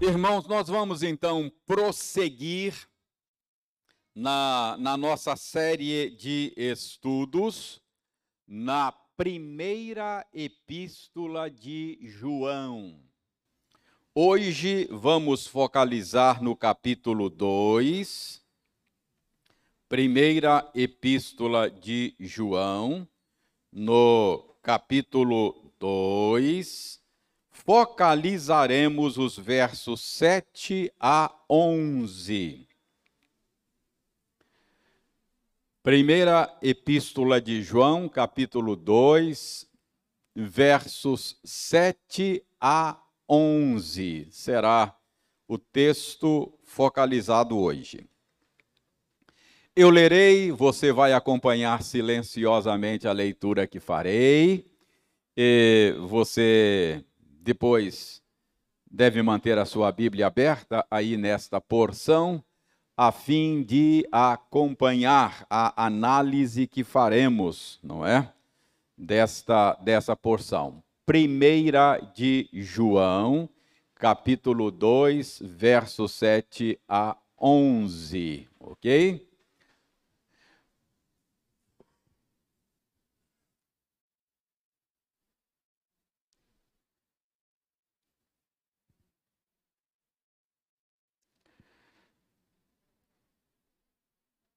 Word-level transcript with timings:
Irmãos, 0.00 0.46
nós 0.46 0.68
vamos 0.68 1.02
então 1.02 1.50
prosseguir 1.66 2.88
na, 4.14 4.76
na 4.78 4.96
nossa 4.96 5.34
série 5.34 6.10
de 6.10 6.54
estudos 6.56 7.82
na 8.46 8.92
primeira 9.16 10.24
epístola 10.32 11.50
de 11.50 11.98
João. 12.02 13.00
Hoje 14.14 14.86
vamos 14.88 15.48
focalizar 15.48 16.40
no 16.40 16.54
capítulo 16.54 17.28
2, 17.28 18.40
primeira 19.88 20.70
epístola 20.76 21.68
de 21.68 22.14
João, 22.20 23.06
no 23.72 24.54
capítulo 24.62 25.72
2 25.80 26.97
focalizaremos 27.68 29.18
os 29.18 29.36
versos 29.36 30.00
7 30.00 30.90
a 30.98 31.30
11. 31.50 32.66
Primeira 35.82 36.50
Epístola 36.62 37.42
de 37.42 37.60
João, 37.62 38.08
capítulo 38.08 38.74
2, 38.74 39.68
versos 40.34 41.38
7 41.44 42.42
a 42.58 42.98
11. 43.28 44.28
Será 44.30 44.96
o 45.46 45.58
texto 45.58 46.50
focalizado 46.64 47.58
hoje. 47.58 48.08
Eu 49.76 49.90
lerei, 49.90 50.50
você 50.50 50.90
vai 50.90 51.12
acompanhar 51.12 51.82
silenciosamente 51.82 53.06
a 53.06 53.12
leitura 53.12 53.66
que 53.66 53.78
farei. 53.78 54.66
E 55.36 55.94
você 56.08 57.04
depois, 57.48 58.22
deve 58.90 59.22
manter 59.22 59.56
a 59.56 59.64
sua 59.64 59.90
Bíblia 59.90 60.26
aberta 60.26 60.86
aí 60.90 61.16
nesta 61.16 61.58
porção, 61.58 62.44
a 62.94 63.10
fim 63.10 63.62
de 63.62 64.06
acompanhar 64.12 65.46
a 65.48 65.86
análise 65.86 66.66
que 66.66 66.84
faremos, 66.84 67.80
não 67.82 68.04
é? 68.04 68.30
Desta, 68.94 69.72
dessa 69.80 70.14
porção. 70.14 70.82
Primeira 71.06 71.98
de 72.14 72.50
João, 72.52 73.48
capítulo 73.94 74.70
2, 74.70 75.40
verso 75.42 76.06
7 76.06 76.78
a 76.86 77.16
11, 77.40 78.46
ok? 78.60 79.26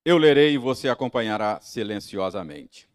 Eu 0.03 0.17
lerei 0.17 0.53
e 0.53 0.57
você 0.57 0.89
acompanhará 0.89 1.61
silenciosamente. 1.61 2.89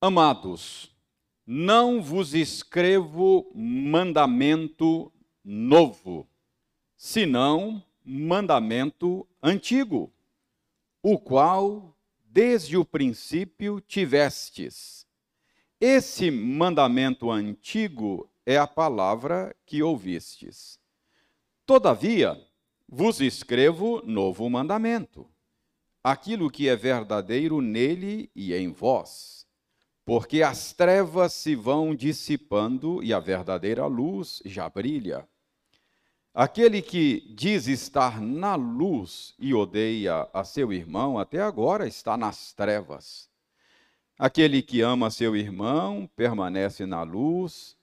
Amados, 0.00 0.90
não 1.46 2.02
vos 2.02 2.32
escrevo 2.34 3.50
mandamento 3.54 5.12
novo, 5.44 6.26
senão 6.96 7.82
mandamento 8.02 9.26
antigo, 9.42 10.10
o 11.02 11.18
qual 11.18 11.94
desde 12.22 12.76
o 12.76 12.84
princípio 12.84 13.80
tivestes. 13.80 15.06
Esse 15.78 16.30
mandamento 16.30 17.30
antigo 17.30 18.30
é 18.46 18.56
a 18.56 18.66
palavra 18.66 19.54
que 19.66 19.82
ouvistes. 19.82 20.82
Todavia, 21.66 22.38
vos 22.86 23.22
escrevo 23.22 24.02
novo 24.04 24.50
mandamento, 24.50 25.26
aquilo 26.02 26.50
que 26.50 26.68
é 26.68 26.76
verdadeiro 26.76 27.62
nele 27.62 28.30
e 28.36 28.52
em 28.52 28.70
vós, 28.70 29.46
porque 30.04 30.42
as 30.42 30.74
trevas 30.74 31.32
se 31.32 31.54
vão 31.54 31.94
dissipando 31.94 33.02
e 33.02 33.14
a 33.14 33.18
verdadeira 33.18 33.86
luz 33.86 34.42
já 34.44 34.68
brilha. 34.68 35.26
Aquele 36.34 36.82
que 36.82 37.32
diz 37.34 37.66
estar 37.66 38.20
na 38.20 38.56
luz 38.56 39.34
e 39.38 39.54
odeia 39.54 40.28
a 40.34 40.44
seu 40.44 40.70
irmão, 40.70 41.18
até 41.18 41.40
agora 41.40 41.86
está 41.86 42.14
nas 42.14 42.52
trevas. 42.52 43.30
Aquele 44.18 44.60
que 44.60 44.82
ama 44.82 45.10
seu 45.10 45.34
irmão 45.34 46.06
permanece 46.14 46.84
na 46.84 47.02
luz 47.02 47.74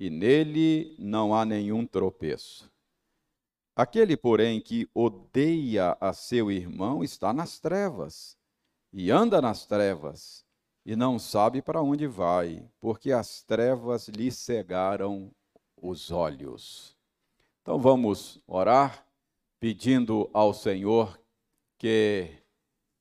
e 0.00 0.08
nele 0.08 0.96
não 0.98 1.34
há 1.34 1.44
nenhum 1.44 1.86
tropeço. 1.86 2.74
Aquele, 3.76 4.16
porém, 4.16 4.58
que 4.58 4.88
odeia 4.94 5.98
a 6.00 6.14
seu 6.14 6.50
irmão 6.50 7.04
está 7.04 7.30
nas 7.30 7.58
trevas, 7.58 8.34
e 8.90 9.10
anda 9.10 9.42
nas 9.42 9.66
trevas, 9.66 10.46
e 10.82 10.96
não 10.96 11.18
sabe 11.18 11.60
para 11.60 11.82
onde 11.82 12.06
vai, 12.06 12.66
porque 12.80 13.12
as 13.12 13.42
trevas 13.42 14.08
lhe 14.08 14.30
cegaram 14.30 15.30
os 15.76 16.10
olhos. 16.10 16.96
Então 17.60 17.78
vamos 17.78 18.40
orar, 18.46 19.06
pedindo 19.60 20.30
ao 20.32 20.54
Senhor 20.54 21.20
que, 21.76 22.30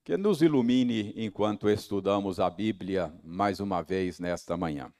que 0.03 0.18
nos 0.18 0.41
ilumine 0.41 1.14
enquanto 1.16 1.69
estudamos 1.69 2.38
a 2.38 2.50
Bíblia 2.50 3.18
mais 3.24 3.62
uma 3.62 3.81
vez 3.81 4.19
nesta 4.19 4.58
manhã. 4.58 4.94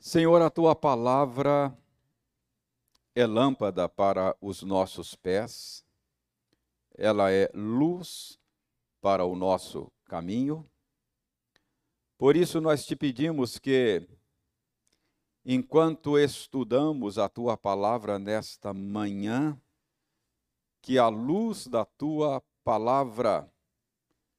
Senhor, 0.00 0.42
a 0.42 0.50
tua 0.50 0.74
palavra 0.74 1.76
é 3.14 3.26
lâmpada 3.26 3.88
para 3.88 4.36
os 4.40 4.62
nossos 4.62 5.14
pés, 5.14 5.84
ela 6.96 7.30
é 7.30 7.50
luz 7.54 8.38
para 9.00 9.24
o 9.24 9.36
nosso 9.36 9.92
caminho. 10.06 10.68
Por 12.18 12.36
isso 12.36 12.60
nós 12.60 12.84
te 12.84 12.96
pedimos 12.96 13.58
que, 13.58 14.08
enquanto 15.44 16.18
estudamos 16.18 17.18
a 17.18 17.28
tua 17.28 17.56
palavra 17.56 18.18
nesta 18.18 18.72
manhã, 18.72 19.60
que 20.80 20.98
a 20.98 21.08
luz 21.08 21.66
da 21.66 21.84
tua 21.84 22.42
palavra 22.62 23.50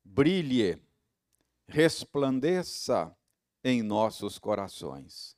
brilhe, 0.03 0.81
resplandeça 1.67 3.15
em 3.63 3.81
nossos 3.81 4.37
corações, 4.37 5.35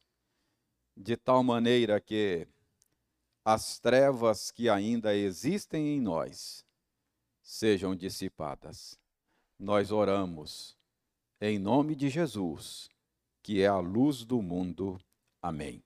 de 0.96 1.16
tal 1.16 1.44
maneira 1.44 2.02
que 2.02 2.48
as 3.50 3.80
trevas 3.80 4.52
que 4.52 4.68
ainda 4.68 5.16
existem 5.16 5.96
em 5.96 6.02
nós 6.02 6.66
sejam 7.42 7.96
dissipadas. 7.96 9.00
Nós 9.58 9.90
oramos 9.90 10.78
em 11.40 11.58
nome 11.58 11.96
de 11.96 12.10
Jesus, 12.10 12.90
que 13.42 13.62
é 13.62 13.68
a 13.68 13.80
luz 13.80 14.26
do 14.26 14.42
mundo. 14.42 15.00
Amém. 15.42 15.82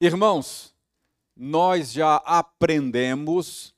Irmãos, 0.00 0.74
nós 1.36 1.92
já 1.92 2.16
aprendemos 2.16 3.72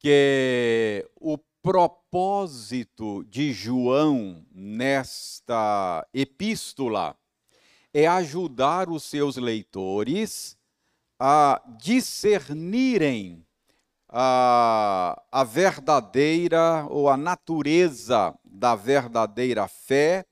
que 0.00 1.08
o 1.14 1.38
propósito 1.62 3.22
de 3.26 3.52
João 3.52 4.44
nesta 4.50 6.04
epístola 6.12 7.16
é 7.98 8.06
ajudar 8.06 8.90
os 8.90 9.04
seus 9.04 9.38
leitores 9.38 10.54
a 11.18 11.62
discernirem 11.78 13.42
a, 14.06 15.22
a 15.32 15.42
verdadeira 15.42 16.86
ou 16.90 17.08
a 17.08 17.16
natureza 17.16 18.38
da 18.44 18.74
verdadeira 18.74 19.66
fé 19.66 20.26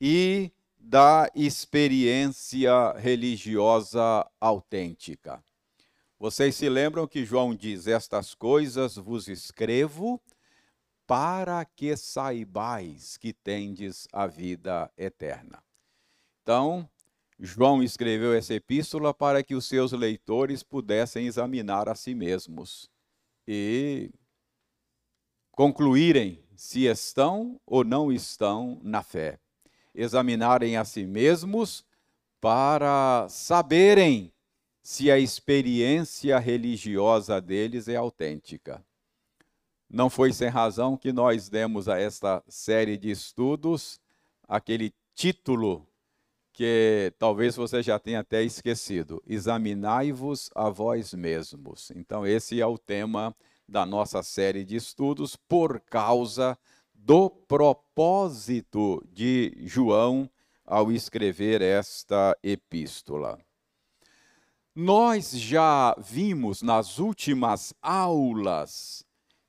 e 0.00 0.50
da 0.78 1.30
experiência 1.34 2.92
religiosa 2.92 4.26
autêntica. 4.40 5.44
Vocês 6.18 6.54
se 6.54 6.70
lembram 6.70 7.06
que 7.06 7.22
João 7.22 7.54
diz: 7.54 7.86
Estas 7.86 8.34
coisas 8.34 8.96
vos 8.96 9.28
escrevo 9.28 10.18
para 11.06 11.66
que 11.66 11.94
saibais 11.98 13.18
que 13.18 13.34
tendes 13.34 14.08
a 14.10 14.26
vida 14.26 14.90
eterna. 14.96 15.62
Então, 16.44 16.88
João 17.38 17.82
escreveu 17.82 18.32
essa 18.32 18.54
epístola 18.54 19.12
para 19.12 19.42
que 19.42 19.54
os 19.54 19.66
seus 19.66 19.92
leitores 19.92 20.62
pudessem 20.62 21.26
examinar 21.26 21.88
a 21.88 21.94
si 21.94 22.14
mesmos 22.14 22.88
e 23.46 24.10
concluírem 25.50 26.42
se 26.56 26.84
estão 26.84 27.60
ou 27.66 27.84
não 27.84 28.12
estão 28.12 28.80
na 28.82 29.02
fé. 29.02 29.38
Examinarem 29.94 30.76
a 30.76 30.84
si 30.84 31.04
mesmos 31.06 31.84
para 32.40 33.26
saberem 33.28 34.32
se 34.82 35.10
a 35.10 35.18
experiência 35.18 36.38
religiosa 36.38 37.40
deles 37.40 37.88
é 37.88 37.96
autêntica. 37.96 38.84
não 39.88 40.10
foi 40.10 40.32
sem 40.32 40.48
razão 40.48 40.96
que 40.96 41.12
nós 41.12 41.48
demos 41.48 41.88
a 41.88 41.98
esta 41.98 42.42
série 42.48 42.96
de 42.96 43.10
estudos 43.10 44.00
aquele 44.48 44.92
título 45.14 45.88
que 46.54 47.12
talvez 47.18 47.56
você 47.56 47.82
já 47.82 47.98
tenha 47.98 48.20
até 48.20 48.42
esquecido: 48.42 49.22
Examinai-vos 49.26 50.48
a 50.54 50.70
vós 50.70 51.12
mesmos. 51.12 51.90
Então, 51.94 52.26
esse 52.26 52.60
é 52.60 52.66
o 52.66 52.78
tema 52.78 53.36
da 53.68 53.84
nossa 53.84 54.22
série 54.22 54.64
de 54.64 54.76
estudos, 54.76 55.36
por 55.36 55.80
causa 55.80 56.56
do 56.94 57.28
propósito 57.28 59.04
de 59.12 59.52
João 59.64 60.30
ao 60.64 60.92
escrever 60.92 61.60
esta 61.60 62.36
epístola. 62.42 63.38
Nós 64.74 65.32
já 65.32 65.94
vimos 65.98 66.62
nas 66.62 66.98
últimas 66.98 67.74
aulas 67.82 69.04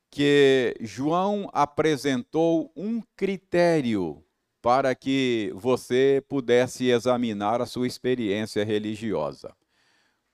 que 0.09 0.75
João 0.81 1.49
apresentou 1.53 2.71
um 2.75 3.01
critério 3.15 4.23
para 4.65 4.95
que 4.95 5.51
você 5.53 6.23
pudesse 6.27 6.85
examinar 6.85 7.61
a 7.61 7.67
sua 7.67 7.85
experiência 7.85 8.65
religiosa. 8.65 9.55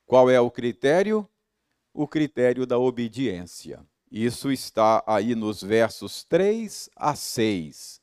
Qual 0.06 0.30
é 0.30 0.40
o 0.40 0.50
critério? 0.50 1.28
O 1.94 2.08
critério 2.08 2.66
da 2.66 2.80
obediência. 2.80 3.86
Isso 4.10 4.50
está 4.50 5.04
aí 5.06 5.36
nos 5.36 5.62
versos 5.62 6.24
3 6.24 6.90
a 6.96 7.14
6. 7.14 8.00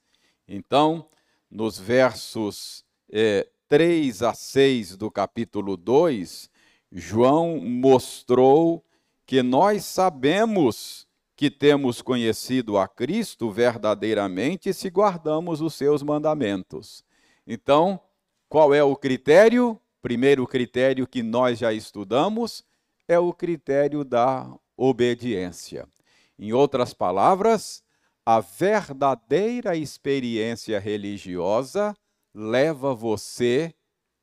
Então, 0.47 1.09
nos 1.51 1.79
versos 1.79 2.85
é, 3.11 3.49
3 3.67 4.23
a 4.23 4.35
6 4.35 4.99
do 4.99 5.11
capítulo 5.11 5.79
2, 5.79 6.51
João 6.93 7.59
mostrou 7.59 8.85
que 9.25 9.43
nós 9.43 9.83
sabemos 9.87 11.08
que 11.39 11.53
temos 11.53 12.03
conhecido 12.03 12.77
a 12.77 12.89
Cristo 12.89 13.49
verdadeiramente 13.49 14.75
se 14.75 14.91
guardamos 14.91 15.61
os 15.61 15.73
seus 15.73 16.03
mandamentos. 16.03 17.05
Então, 17.47 18.01
qual 18.49 18.75
é 18.75 18.83
o 18.83 18.97
critério? 18.97 19.81
Primeiro 20.03 20.45
critério 20.49 21.07
que 21.07 21.23
nós 21.23 21.61
já 21.61 21.73
estudamos 21.73 22.65
é 23.07 23.21
o 23.21 23.33
critério 23.33 24.03
da 24.03 24.53
obediência. 24.77 25.89
Em 26.37 26.53
outras 26.53 26.93
palavras, 26.93 27.85
a 28.27 28.41
verdadeira 28.41 29.77
experiência 29.77 30.81
religiosa 30.81 31.95
leva 32.35 32.97
você 32.97 33.73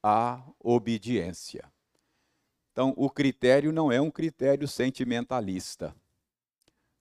à 0.04 0.44
obediência. 0.60 1.64
Então, 2.74 2.94
o 2.98 3.10
critério 3.10 3.72
não 3.72 3.90
é 3.90 4.02
um 4.02 4.12
critério 4.12 4.68
sentimentalista. 4.68 5.96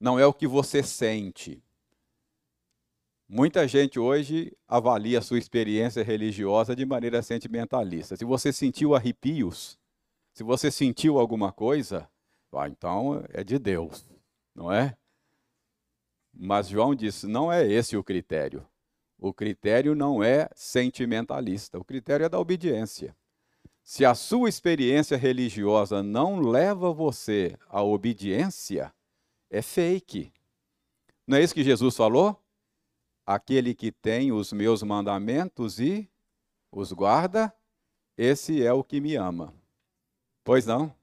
Não 0.05 0.19
é 0.19 0.25
o 0.27 0.31
que 0.31 0.45
você 0.45 0.83
sente. 0.83 1.63
Muita 3.27 3.67
gente 3.67 3.99
hoje 3.99 4.55
avalia 4.67 5.17
a 5.17 5.21
sua 5.23 5.39
experiência 5.39 6.03
religiosa 6.03 6.75
de 6.75 6.85
maneira 6.85 7.23
sentimentalista. 7.23 8.15
Se 8.15 8.23
você 8.23 8.53
sentiu 8.53 8.93
arrepios, 8.93 9.79
se 10.31 10.43
você 10.43 10.69
sentiu 10.69 11.17
alguma 11.17 11.51
coisa, 11.51 12.07
ah, 12.53 12.69
então 12.69 13.25
é 13.29 13.43
de 13.43 13.57
Deus, 13.57 14.05
não 14.53 14.71
é? 14.71 14.95
Mas 16.31 16.67
João 16.67 16.93
disse: 16.93 17.25
não 17.25 17.51
é 17.51 17.65
esse 17.65 17.97
o 17.97 18.03
critério. 18.03 18.63
O 19.17 19.33
critério 19.33 19.95
não 19.95 20.23
é 20.23 20.47
sentimentalista, 20.53 21.79
o 21.79 21.83
critério 21.83 22.27
é 22.27 22.29
da 22.29 22.39
obediência. 22.39 23.17
Se 23.81 24.05
a 24.05 24.13
sua 24.13 24.49
experiência 24.49 25.17
religiosa 25.17 26.03
não 26.03 26.41
leva 26.41 26.93
você 26.93 27.57
à 27.67 27.81
obediência, 27.81 28.93
é 29.55 29.61
fake. 29.61 30.33
Não 31.25 31.37
é 31.37 31.43
isso 31.43 31.53
que 31.53 31.63
Jesus 31.63 31.95
falou? 31.95 32.37
Aquele 33.25 33.73
que 33.73 33.91
tem 33.91 34.31
os 34.31 34.51
meus 34.51 34.83
mandamentos 34.83 35.79
e 35.79 36.09
os 36.71 36.91
guarda, 36.91 37.55
esse 38.17 38.61
é 38.61 38.73
o 38.73 38.83
que 38.83 38.99
me 38.99 39.15
ama. 39.15 39.53
Pois 40.43 40.65
não? 40.65 40.93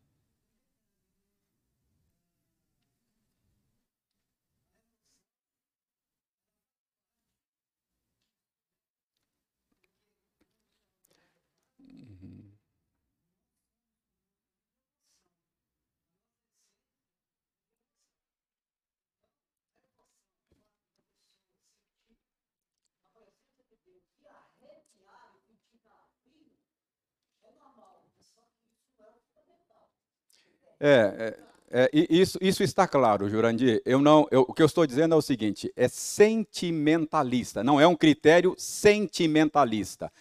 É, 30.84 31.36
é, 31.70 31.82
é, 31.84 32.06
isso, 32.10 32.36
isso 32.40 32.64
está 32.64 32.88
claro, 32.88 33.28
Jurandir. 33.28 33.80
Eu 33.86 34.00
não, 34.00 34.26
eu, 34.32 34.40
o 34.40 34.52
que 34.52 34.60
eu 34.60 34.66
estou 34.66 34.84
dizendo 34.84 35.14
é 35.14 35.16
o 35.16 35.22
seguinte: 35.22 35.72
é 35.76 35.86
sentimentalista, 35.86 37.62
não 37.62 37.80
é 37.80 37.86
um 37.86 37.94
critério 37.94 38.56
sentimentalista. 38.58 40.12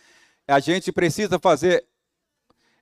A 0.47 0.59
gente 0.59 0.91
precisa 0.91 1.39
fazer, 1.39 1.83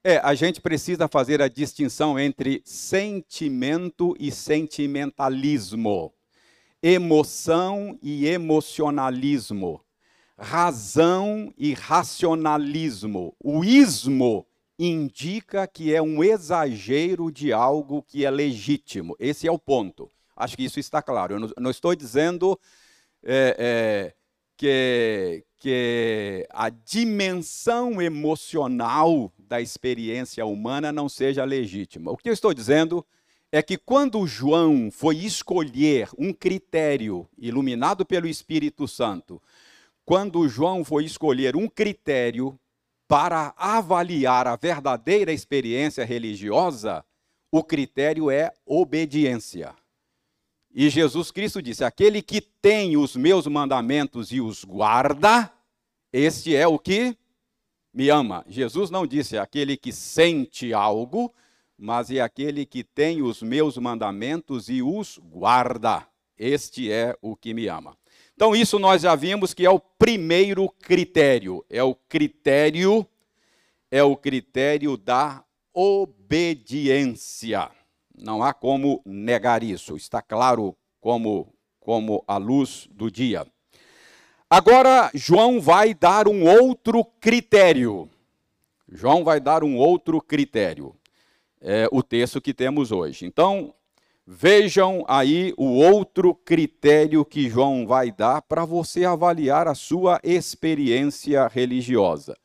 é, 0.04 0.18
a 0.18 0.34
gente 0.34 0.60
precisa 0.60 1.08
fazer 1.08 1.42
a 1.42 1.48
distinção 1.48 2.20
entre 2.20 2.62
sentimento 2.66 4.14
e 4.20 4.30
sentimentalismo, 4.30 6.14
emoção 6.84 7.98
e 8.04 8.28
emocionalismo, 8.28 9.80
razão 10.38 11.54
e 11.58 11.74
racionalismo. 11.74 13.34
O 13.42 13.64
ismo 13.64 14.46
indica 14.80 15.68
que 15.68 15.94
é 15.94 16.02
um 16.02 16.24
exagero 16.24 17.30
de 17.30 17.52
algo 17.52 18.02
que 18.02 18.26
é 18.26 18.32
legítimo. 18.32 19.14
Esse 19.20 19.46
é 19.46 19.52
o 19.52 19.60
ponto. 19.60 20.10
Acho 20.34 20.56
que 20.56 20.64
isso 20.64 20.80
está 20.80 21.02
claro. 21.02 21.36
Eu 21.36 21.54
não, 21.60 21.70
estou 21.70 21.94
dizendo 21.94 22.58
é, 23.22 23.56
é, 23.60 24.14
que, 24.56 25.44
que 25.58 26.48
a 26.50 26.70
dimensão 26.70 28.02
emocional 28.02 29.34
da 29.38 29.60
experiência 29.60 30.46
humana 30.46 30.94
não 30.94 31.10
seja 31.10 31.44
legítima. 31.44 32.12
O 32.12 32.16
que 32.16 32.30
eu 32.30 32.34
estou 32.34 32.54
dizendo 32.54 33.06
é 33.52 33.62
que 33.62 33.78
quando 33.78 34.26
João 34.26 34.90
foi 34.90 35.18
escolher 35.18 36.08
um 36.18 36.32
critério 36.32 37.28
iluminado 37.38 38.06
pelo 38.06 38.28
Espírito 38.28 38.88
Santo, 38.88 39.42
quando 40.06 40.48
João 40.48 40.86
foi 40.86 41.04
escolher 41.04 41.58
um 41.58 41.68
critério 41.68 42.58
para 43.10 43.56
avaliar 43.58 44.46
a 44.46 44.56
verdadeira 44.56 45.34
experiência 45.34 46.06
religiosa, 46.06 47.04
o 47.52 47.64
critério 47.64 48.30
é 48.30 48.54
obediência. 48.64 49.76
E 50.72 50.88
Jesus 50.92 51.32
Cristo 51.32 51.60
disse: 51.60 51.84
aquele 51.84 52.22
que 52.22 52.40
tem 52.40 52.96
os 52.96 53.16
meus 53.16 53.48
mandamentos 53.48 54.32
e 54.32 54.40
os 54.40 54.64
guarda, 54.64 55.52
este 56.14 56.56
é 56.56 56.68
o 56.68 56.78
que 56.78 57.18
me 57.92 58.10
ama. 58.10 58.46
Jesus 58.48 58.92
não 58.92 59.08
disse 59.08 59.40
aquele 59.40 59.76
que 59.76 59.92
sente 59.92 60.72
algo, 60.72 61.34
mas 61.76 62.12
é 62.12 62.22
aquele 62.22 62.64
que 62.64 62.84
tem 62.84 63.24
os 63.24 63.42
meus 63.42 63.76
mandamentos 63.80 64.70
e 64.70 64.84
os 64.84 65.18
guarda. 65.18 66.08
Este 66.38 66.92
é 66.92 67.18
o 67.24 67.36
que 67.36 67.56
me 67.56 67.68
ama. 67.68 67.98
Então, 68.40 68.56
isso 68.56 68.80
nós 68.80 69.02
já 69.02 69.16
vimos 69.16 69.54
que 69.54 69.66
é 69.66 69.70
o 69.70 69.82
primeiro 69.82 70.70
critério, 70.70 71.62
é 71.70 71.84
o 71.84 71.94
critério 71.94 73.06
é 73.92 74.02
o 74.02 74.16
critério 74.16 74.96
da 74.96 75.44
obediência. 75.74 77.70
Não 78.18 78.42
há 78.42 78.54
como 78.54 79.02
negar 79.06 79.62
isso, 79.62 79.98
está 79.98 80.22
claro 80.22 80.74
como 81.02 81.54
como 81.82 82.24
a 82.26 82.38
luz 82.38 82.88
do 82.90 83.12
dia. 83.12 83.46
Agora 84.50 85.12
João 85.14 85.60
vai 85.60 85.94
dar 85.94 86.26
um 86.26 86.48
outro 86.48 87.04
critério. 87.04 88.10
João 88.88 89.26
vai 89.26 89.42
dar 89.42 89.66
um 89.66 89.76
outro 89.76 90.22
critério. 90.22 90.96
É 91.60 91.90
o 91.92 92.02
texto 92.02 92.40
que 92.40 92.54
temos 92.54 92.90
hoje. 92.90 93.26
Então, 93.26 93.74
Vejam 94.32 95.04
aí 95.08 95.56
o 95.58 95.66
outro 95.66 96.36
critério 96.36 97.26
que 97.26 97.50
João 97.50 97.88
vai 97.88 98.12
dar 98.12 98.44
para 98.44 98.64
você 98.64 99.04
avaliar 99.04 99.68
a 99.68 99.74
sua 99.74 100.20
experiência 100.24 101.48
religiosa, 101.48 102.38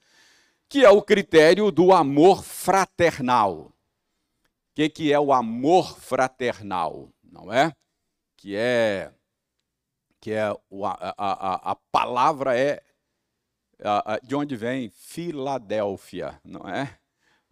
que 0.67 0.83
é 0.83 0.89
o 0.89 1.03
critério 1.03 1.71
do 1.71 1.93
amor 1.93 2.43
fraternal. 2.43 3.53
O 3.55 3.73
que, 4.75 4.89
que 4.89 5.13
é 5.13 5.21
o 5.21 5.31
amor 5.31 5.99
fraternal? 5.99 7.11
Não 7.23 7.53
é? 7.53 7.71
Que 8.39 8.57
é 8.57 9.13
que 10.23 10.33
é 10.33 10.41
a, 10.45 10.57
a, 11.19 11.73
a 11.73 11.77
palavra 11.93 12.59
é 12.59 12.83
de 14.23 14.35
onde 14.35 14.57
vem 14.57 14.89
Filadélfia, 14.89 16.41
não 16.43 16.67
é? 16.67 16.99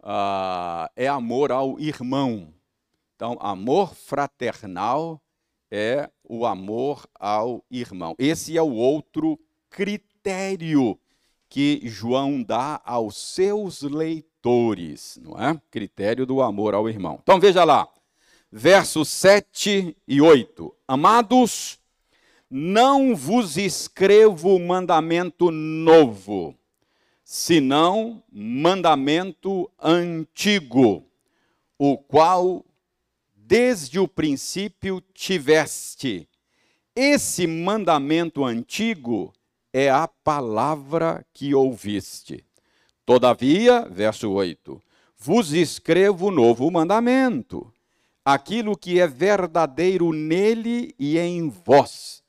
Ah, 0.01 0.89
é 0.95 1.07
amor 1.07 1.51
ao 1.51 1.79
irmão. 1.79 2.51
Então, 3.15 3.37
amor 3.39 3.93
fraternal 3.93 5.21
é 5.71 6.09
o 6.23 6.45
amor 6.45 7.07
ao 7.19 7.63
irmão. 7.69 8.15
Esse 8.19 8.57
é 8.57 8.61
o 8.61 8.73
outro 8.73 9.39
critério 9.69 10.99
que 11.49 11.81
João 11.83 12.41
dá 12.41 12.81
aos 12.83 13.15
seus 13.15 13.81
leitores, 13.83 15.19
não 15.21 15.39
é? 15.39 15.59
Critério 15.69 16.25
do 16.25 16.41
amor 16.41 16.73
ao 16.73 16.89
irmão. 16.89 17.19
Então 17.21 17.39
veja 17.39 17.63
lá, 17.63 17.87
versos 18.51 19.09
7 19.09 19.95
e 20.07 20.21
8. 20.21 20.75
Amados, 20.87 21.79
não 22.49 23.15
vos 23.15 23.57
escrevo 23.57 24.59
mandamento 24.59 25.49
novo, 25.51 26.55
senão 27.23 28.23
mandamento 28.31 29.69
antigo, 29.79 31.03
o 31.77 31.97
qual 31.97 32.63
desde 33.53 33.99
o 33.99 34.07
princípio 34.07 34.99
tiveste. 35.13 36.27
Esse 36.95 37.45
mandamento 37.45 38.43
antigo 38.43 39.31
é 39.71 39.91
a 39.91 40.07
palavra 40.07 41.23
que 41.31 41.53
ouviste. 41.53 42.43
Todavia, 43.05 43.87
verso 43.87 44.31
8: 44.31 44.81
vos 45.15 45.53
escrevo 45.53 46.31
novo 46.31 46.71
mandamento, 46.71 47.71
aquilo 48.25 48.75
que 48.75 48.99
é 48.99 49.05
verdadeiro 49.05 50.11
nele 50.11 50.95
e 50.97 51.19
em 51.19 51.47
vós, 51.47 52.23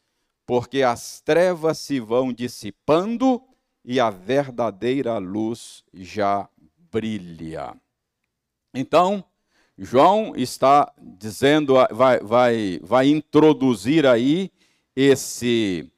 porque 0.44 0.82
as 0.82 1.22
trevas 1.22 1.78
se 1.78 2.00
vão 2.00 2.34
dissipando 2.34 3.40
e 3.82 3.98
a 3.98 4.10
verdadeira 4.10 5.16
luz 5.16 5.82
já 5.90 6.46
brilha. 6.92 7.74
Então, 8.74 9.24
João 9.76 10.34
está 10.36 10.92
dizendo, 11.00 11.74
vai, 11.90 12.20
vai, 12.20 12.80
vai 12.82 13.08
introduzir 13.08 14.06
aí 14.06 14.50
esse, 14.94 15.90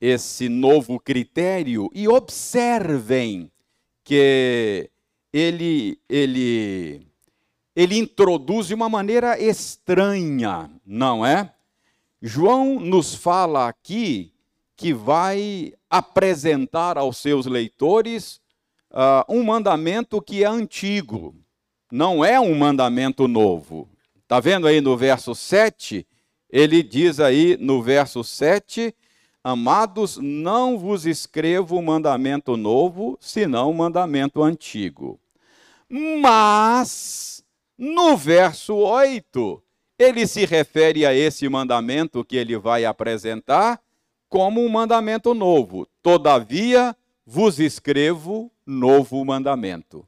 esse 0.00 0.48
novo 0.48 1.00
critério 1.00 1.90
e 1.92 2.06
observem 2.06 3.50
que 4.04 4.88
ele, 5.32 5.98
ele, 6.08 7.04
ele 7.74 7.98
introduz 7.98 8.68
de 8.68 8.74
uma 8.74 8.88
maneira 8.88 9.36
estranha, 9.40 10.70
não 10.86 11.26
é? 11.26 11.52
João 12.22 12.78
nos 12.78 13.16
fala 13.16 13.66
aqui 13.66 14.32
que 14.76 14.94
vai 14.94 15.74
apresentar 15.90 16.96
aos 16.96 17.16
seus 17.16 17.46
leitores 17.46 18.40
uh, 18.92 19.24
um 19.28 19.42
mandamento 19.42 20.22
que 20.22 20.44
é 20.44 20.46
antigo 20.46 21.34
não 21.94 22.24
é 22.24 22.40
um 22.40 22.52
mandamento 22.56 23.28
novo. 23.28 23.88
Está 24.20 24.40
vendo 24.40 24.66
aí 24.66 24.80
no 24.80 24.96
verso 24.96 25.32
7? 25.32 26.04
Ele 26.50 26.82
diz 26.82 27.20
aí 27.20 27.56
no 27.60 27.80
verso 27.80 28.24
7: 28.24 28.92
Amados, 29.44 30.18
não 30.20 30.76
vos 30.76 31.06
escrevo 31.06 31.80
mandamento 31.80 32.56
novo, 32.56 33.16
senão 33.20 33.72
mandamento 33.72 34.42
antigo. 34.42 35.20
Mas, 35.88 37.44
no 37.78 38.16
verso 38.16 38.74
8, 38.74 39.62
ele 39.96 40.26
se 40.26 40.44
refere 40.44 41.06
a 41.06 41.14
esse 41.14 41.48
mandamento 41.48 42.24
que 42.24 42.36
ele 42.36 42.58
vai 42.58 42.84
apresentar 42.84 43.80
como 44.28 44.60
um 44.60 44.68
mandamento 44.68 45.32
novo. 45.32 45.86
Todavia, 46.02 46.96
vos 47.24 47.60
escrevo 47.60 48.50
novo 48.66 49.24
mandamento. 49.24 50.04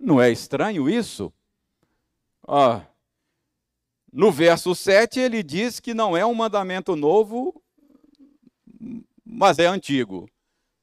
Não 0.00 0.18
é 0.18 0.30
estranho 0.30 0.88
isso? 0.88 1.30
Ah, 2.48 2.86
no 4.10 4.32
verso 4.32 4.74
7, 4.74 5.20
ele 5.20 5.42
diz 5.42 5.78
que 5.78 5.92
não 5.92 6.16
é 6.16 6.24
um 6.24 6.34
mandamento 6.34 6.96
novo, 6.96 7.62
mas 9.24 9.58
é 9.58 9.66
antigo. 9.66 10.28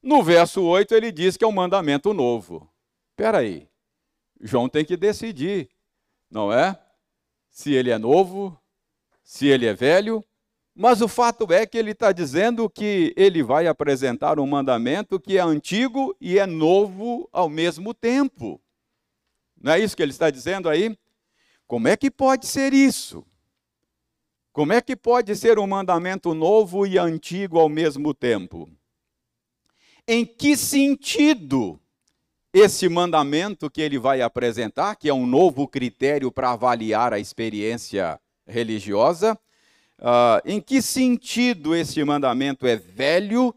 No 0.03 0.21
verso 0.21 0.61
8, 0.63 0.93
ele 0.93 1.11
diz 1.11 1.35
que 1.35 1.43
é 1.43 1.47
um 1.47 1.51
mandamento 1.51 2.13
novo. 2.13 2.69
Espera 3.09 3.39
aí, 3.39 3.67
João 4.39 4.69
tem 4.69 4.85
que 4.85 4.95
decidir, 4.95 5.67
não 6.29 6.53
é? 6.53 6.79
Se 7.49 7.73
ele 7.73 7.89
é 7.89 7.97
novo, 7.97 8.55
se 9.23 9.47
ele 9.47 9.65
é 9.65 9.73
velho, 9.73 10.23
mas 10.75 11.01
o 11.01 11.07
fato 11.07 11.51
é 11.51 11.65
que 11.65 11.75
ele 11.75 11.91
está 11.91 12.11
dizendo 12.11 12.69
que 12.69 13.11
ele 13.17 13.41
vai 13.41 13.65
apresentar 13.65 14.39
um 14.39 14.45
mandamento 14.45 15.19
que 15.19 15.39
é 15.39 15.41
antigo 15.41 16.15
e 16.21 16.37
é 16.37 16.45
novo 16.45 17.27
ao 17.33 17.49
mesmo 17.49 17.95
tempo. 17.95 18.61
Não 19.67 19.73
é 19.73 19.81
isso 19.81 19.97
que 19.97 20.01
ele 20.01 20.13
está 20.13 20.29
dizendo 20.29 20.69
aí? 20.69 20.97
Como 21.67 21.89
é 21.89 21.97
que 21.97 22.09
pode 22.09 22.47
ser 22.47 22.71
isso? 22.73 23.21
Como 24.53 24.71
é 24.71 24.79
que 24.79 24.95
pode 24.95 25.35
ser 25.35 25.59
um 25.59 25.67
mandamento 25.67 26.33
novo 26.33 26.87
e 26.87 26.97
antigo 26.97 27.59
ao 27.59 27.67
mesmo 27.67 28.13
tempo? 28.13 28.69
Em 30.07 30.25
que 30.25 30.55
sentido 30.55 31.77
esse 32.53 32.87
mandamento 32.87 33.69
que 33.69 33.81
ele 33.81 33.99
vai 33.99 34.21
apresentar, 34.21 34.95
que 34.95 35.09
é 35.09 35.13
um 35.13 35.27
novo 35.27 35.67
critério 35.67 36.31
para 36.31 36.51
avaliar 36.51 37.11
a 37.11 37.19
experiência 37.19 38.17
religiosa, 38.47 39.37
uh, 39.99 40.39
em 40.45 40.61
que 40.61 40.81
sentido 40.81 41.75
esse 41.75 42.01
mandamento 42.05 42.65
é 42.65 42.77
velho 42.77 43.53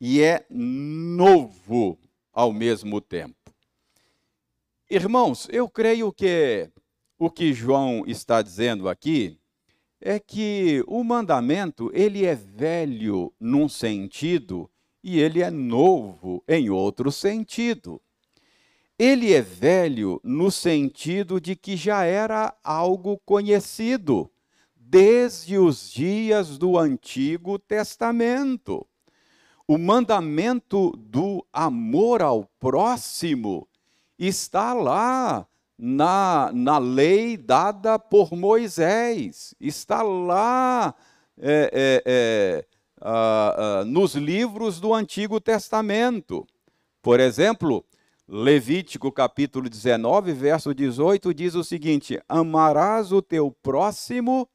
e 0.00 0.22
é 0.22 0.46
novo 0.48 1.98
ao 2.32 2.52
mesmo 2.52 3.00
tempo? 3.00 3.39
Irmãos, 4.92 5.46
eu 5.52 5.68
creio 5.68 6.12
que 6.12 6.68
o 7.16 7.30
que 7.30 7.52
João 7.52 8.02
está 8.08 8.42
dizendo 8.42 8.88
aqui 8.88 9.38
é 10.00 10.18
que 10.18 10.82
o 10.88 11.04
mandamento, 11.04 11.92
ele 11.94 12.26
é 12.26 12.34
velho 12.34 13.32
num 13.38 13.68
sentido 13.68 14.68
e 15.00 15.20
ele 15.20 15.44
é 15.44 15.48
novo 15.48 16.42
em 16.48 16.70
outro 16.70 17.12
sentido. 17.12 18.02
Ele 18.98 19.32
é 19.32 19.40
velho 19.40 20.20
no 20.24 20.50
sentido 20.50 21.40
de 21.40 21.54
que 21.54 21.76
já 21.76 22.02
era 22.02 22.52
algo 22.64 23.16
conhecido 23.24 24.28
desde 24.74 25.56
os 25.56 25.88
dias 25.88 26.58
do 26.58 26.76
Antigo 26.76 27.60
Testamento. 27.60 28.84
O 29.68 29.78
mandamento 29.78 30.90
do 30.96 31.46
amor 31.52 32.22
ao 32.22 32.44
próximo 32.58 33.68
está 34.28 34.74
lá 34.74 35.46
na, 35.78 36.50
na 36.52 36.76
lei 36.76 37.38
dada 37.38 37.98
por 37.98 38.32
Moisés, 38.32 39.54
está 39.58 40.02
lá 40.02 40.94
é, 41.38 42.04
é, 42.04 42.66
é, 43.00 43.84
nos 43.84 44.14
livros 44.14 44.78
do 44.78 44.92
Antigo 44.92 45.40
Testamento. 45.40 46.46
Por 47.00 47.18
exemplo, 47.18 47.82
Levítico 48.28 49.10
capítulo 49.10 49.70
19, 49.70 50.34
verso 50.34 50.74
18, 50.74 51.32
diz 51.32 51.54
o 51.54 51.64
seguinte: 51.64 52.20
Amarás 52.28 53.10
o 53.10 53.22
teu 53.22 53.50
próximo 53.62 54.46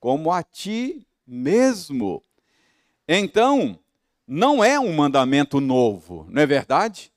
como 0.00 0.32
a 0.32 0.42
ti 0.42 1.06
mesmo. 1.26 2.24
Então, 3.06 3.78
não 4.26 4.64
é 4.64 4.80
um 4.80 4.92
mandamento 4.94 5.60
novo, 5.60 6.26
não 6.30 6.40
é 6.40 6.46
verdade? 6.46 7.12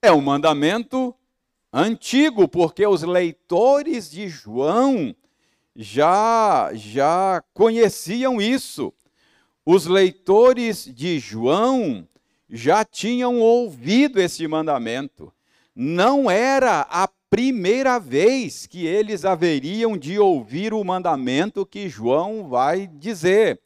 É 0.00 0.12
um 0.12 0.20
mandamento 0.20 1.14
antigo, 1.72 2.48
porque 2.48 2.86
os 2.86 3.02
leitores 3.02 4.10
de 4.10 4.28
João 4.28 5.14
já 5.74 6.70
já 6.74 7.42
conheciam 7.54 8.40
isso. 8.40 8.92
Os 9.64 9.86
leitores 9.86 10.84
de 10.92 11.18
João 11.18 12.08
já 12.48 12.84
tinham 12.84 13.38
ouvido 13.40 14.20
esse 14.20 14.48
mandamento. 14.48 15.32
Não 15.74 16.30
era 16.30 16.80
a 16.90 17.08
primeira 17.30 17.98
vez 17.98 18.66
que 18.66 18.86
eles 18.86 19.24
haveriam 19.24 19.96
de 19.96 20.18
ouvir 20.18 20.72
o 20.72 20.82
mandamento 20.82 21.66
que 21.66 21.88
João 21.88 22.48
vai 22.48 22.86
dizer. 22.86 23.60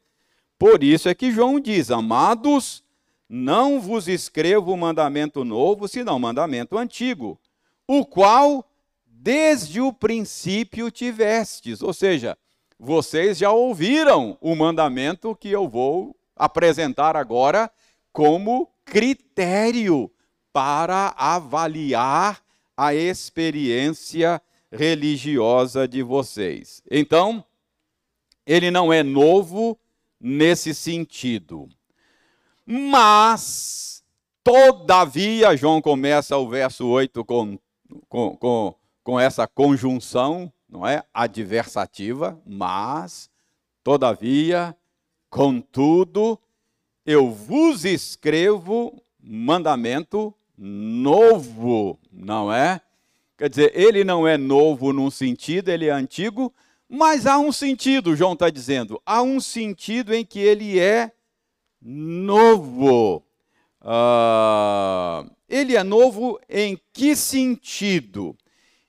Por 0.58 0.82
isso 0.82 1.08
é 1.08 1.14
que 1.14 1.30
João 1.30 1.60
diz: 1.60 1.90
Amados, 1.90 2.84
não 3.28 3.80
vos 3.80 4.08
escrevo 4.08 4.76
mandamento 4.76 5.44
novo, 5.44 5.88
senão 5.88 6.18
mandamento 6.18 6.76
antigo, 6.76 7.38
o 7.86 8.04
qual 8.04 8.68
desde 9.06 9.80
o 9.80 9.92
princípio 9.92 10.90
tivestes. 10.90 11.82
Ou 11.82 11.92
seja, 11.92 12.36
vocês 12.78 13.38
já 13.38 13.52
ouviram 13.52 14.36
o 14.40 14.56
mandamento 14.56 15.36
que 15.36 15.48
eu 15.48 15.68
vou 15.68 16.16
apresentar 16.34 17.16
agora 17.16 17.70
como 18.12 18.68
critério 18.84 20.10
para 20.52 21.14
avaliar 21.16 22.42
a 22.76 22.94
experiência 22.94 24.42
religiosa 24.70 25.86
de 25.86 26.02
vocês. 26.02 26.82
Então, 26.90 27.44
ele 28.46 28.70
não 28.70 28.92
é 28.92 29.02
novo 29.02 29.78
nesse 30.20 30.74
sentido. 30.74 31.68
Mas, 32.66 34.02
todavia, 34.42 35.56
João 35.56 35.80
começa 35.80 36.36
o 36.36 36.48
verso 36.48 36.86
8 36.86 37.24
com 37.24 37.58
com, 38.08 38.36
com, 38.36 38.74
com 39.02 39.20
essa 39.20 39.46
conjunção, 39.46 40.52
não 40.68 40.86
é? 40.86 41.02
Adversativa, 41.12 42.40
mas, 42.46 43.30
Todavia, 43.82 44.76
contudo, 45.28 46.38
eu 47.04 47.30
vos 47.32 47.84
escrevo 47.84 49.02
mandamento 49.20 50.32
novo, 50.56 51.98
não 52.12 52.52
é? 52.52 52.80
Quer 53.36 53.50
dizer, 53.50 53.72
ele 53.74 54.04
não 54.04 54.26
é 54.26 54.38
novo 54.38 54.92
num 54.92 55.10
sentido, 55.10 55.68
ele 55.68 55.86
é 55.86 55.90
antigo, 55.90 56.54
mas 56.88 57.26
há 57.26 57.38
um 57.38 57.50
sentido, 57.50 58.14
João 58.14 58.34
está 58.34 58.50
dizendo, 58.50 59.02
há 59.04 59.20
um 59.20 59.40
sentido 59.40 60.14
em 60.14 60.24
que 60.24 60.38
ele 60.38 60.78
é 60.78 61.10
novo. 61.80 63.24
Uh, 63.80 65.28
ele 65.52 65.76
é 65.76 65.84
novo 65.84 66.40
em 66.48 66.80
que 66.94 67.14
sentido? 67.14 68.34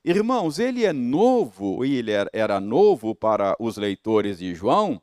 Irmãos, 0.02 0.58
ele 0.58 0.82
é 0.82 0.94
novo, 0.94 1.84
e 1.84 1.96
ele 1.96 2.10
era 2.32 2.58
novo 2.58 3.14
para 3.14 3.54
os 3.60 3.76
leitores 3.76 4.38
de 4.38 4.54
João, 4.54 5.00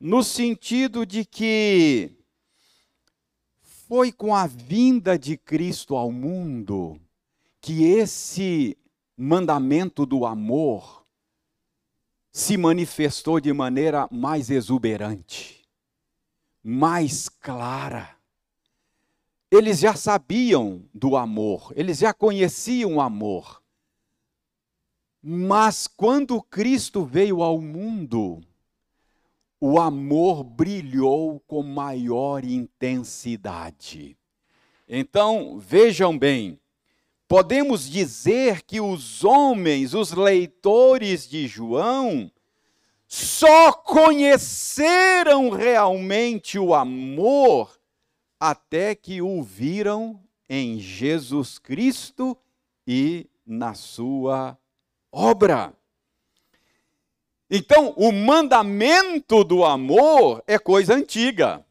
no 0.00 0.24
sentido 0.24 1.06
de 1.06 1.24
que 1.24 2.10
foi 3.62 4.10
com 4.10 4.34
a 4.34 4.48
vinda 4.48 5.16
de 5.16 5.36
Cristo 5.36 5.94
ao 5.94 6.10
mundo 6.10 7.00
que 7.60 7.84
esse 7.84 8.76
mandamento 9.16 10.04
do 10.04 10.26
amor 10.26 11.06
se 12.32 12.56
manifestou 12.56 13.38
de 13.38 13.52
maneira 13.52 14.08
mais 14.10 14.50
exuberante, 14.50 15.64
mais 16.62 17.28
clara. 17.28 18.17
Eles 19.50 19.78
já 19.78 19.94
sabiam 19.94 20.84
do 20.92 21.16
amor, 21.16 21.72
eles 21.74 21.98
já 21.98 22.12
conheciam 22.12 22.96
o 22.96 23.00
amor. 23.00 23.62
Mas 25.22 25.86
quando 25.86 26.40
Cristo 26.42 27.04
veio 27.04 27.42
ao 27.42 27.60
mundo, 27.60 28.40
o 29.60 29.80
amor 29.80 30.44
brilhou 30.44 31.40
com 31.46 31.62
maior 31.62 32.44
intensidade. 32.44 34.16
Então, 34.86 35.58
vejam 35.58 36.16
bem, 36.16 36.60
podemos 37.26 37.88
dizer 37.88 38.62
que 38.62 38.80
os 38.80 39.24
homens, 39.24 39.94
os 39.94 40.12
leitores 40.12 41.28
de 41.28 41.46
João, 41.48 42.30
só 43.06 43.72
conheceram 43.72 45.48
realmente 45.48 46.58
o 46.58 46.74
amor 46.74 47.77
até 48.40 48.94
que 48.94 49.20
o 49.20 49.42
viram 49.42 50.20
em 50.48 50.78
Jesus 50.78 51.58
Cristo 51.58 52.36
e 52.86 53.26
na 53.46 53.74
sua 53.74 54.56
obra. 55.12 55.72
Então, 57.50 57.94
o 57.96 58.12
mandamento 58.12 59.42
do 59.42 59.64
amor 59.64 60.42
é 60.46 60.58
coisa 60.58 60.94
antiga. 60.94 61.64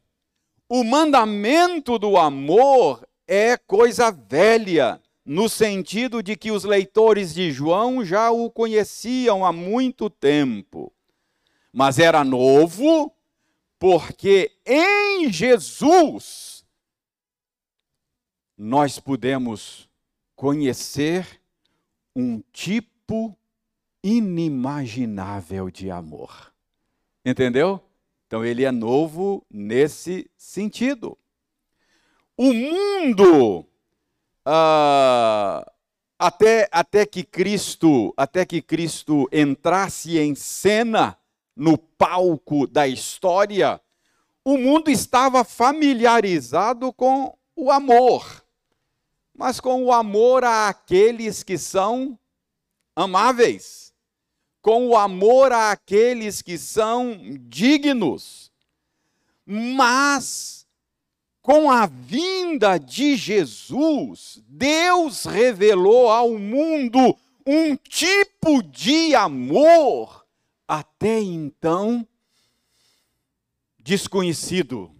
O 0.68 0.84
mandamento 0.84 2.00
do 2.00 2.18
amor 2.18 3.08
é 3.28 3.58
coisa 3.58 4.12
velha, 4.12 5.00
no 5.24 5.48
sentido 5.48 6.24
de 6.24 6.36
que 6.36 6.52
os 6.52 6.64
leitores 6.64 7.34
de 7.34 7.52
João 7.52 8.04
já 8.04 8.32
o 8.32 8.50
conheciam 8.50 9.46
há 9.46 9.52
muito 9.52 10.10
tempo. 10.10 10.92
Mas 11.72 12.00
era 12.00 12.24
novo, 12.24 13.14
porque 13.78 14.52
em 14.66 15.32
Jesus 15.32 16.47
nós 18.58 19.00
podemos 19.00 19.88
conhecer 20.36 21.42
um 22.16 22.42
tipo 22.52 23.38
inimaginável 24.04 25.70
de 25.70 25.92
amor. 25.92 26.54
Entendeu? 27.24 27.82
Então 28.26 28.44
ele 28.44 28.64
é 28.64 28.72
novo 28.72 29.46
nesse 29.50 30.30
sentido. 30.36 31.18
O 32.36 32.54
mundo 32.54 33.66
ah, 34.46 35.66
até, 36.18 36.68
até 36.72 37.06
que 37.06 37.24
Cristo 37.24 38.14
até 38.16 38.46
que 38.46 38.62
Cristo 38.62 39.28
entrasse 39.32 40.18
em 40.18 40.34
cena 40.36 41.18
no 41.56 41.78
palco 41.78 42.68
da 42.68 42.88
história, 42.88 43.82
o 44.46 44.58
mundo 44.58 44.90
estava 44.90 45.44
familiarizado 45.44 46.94
com 46.94 47.36
o 47.56 47.72
amor, 47.72 48.44
mas 49.38 49.60
com 49.60 49.86
o 49.86 49.94
amor 49.94 50.44
àqueles 50.44 51.44
que 51.44 51.58
são 51.58 52.20
amáveis 52.96 53.88
com 54.68 54.90
o 54.90 54.98
amor 54.98 55.54
àqueles 55.54 56.42
que 56.42 56.58
são 56.58 57.18
dignos. 57.48 58.52
Mas, 59.46 60.68
com 61.42 61.72
a 61.72 61.86
vinda 61.86 62.78
de 62.78 63.16
Jesus, 63.16 64.44
Deus 64.46 65.24
revelou 65.24 66.10
ao 66.10 66.38
mundo 66.38 67.18
um 67.46 67.78
tipo 67.78 68.62
de 68.62 69.16
amor 69.16 70.28
até 70.68 71.22
então 71.22 72.06
desconhecido. 73.80 74.92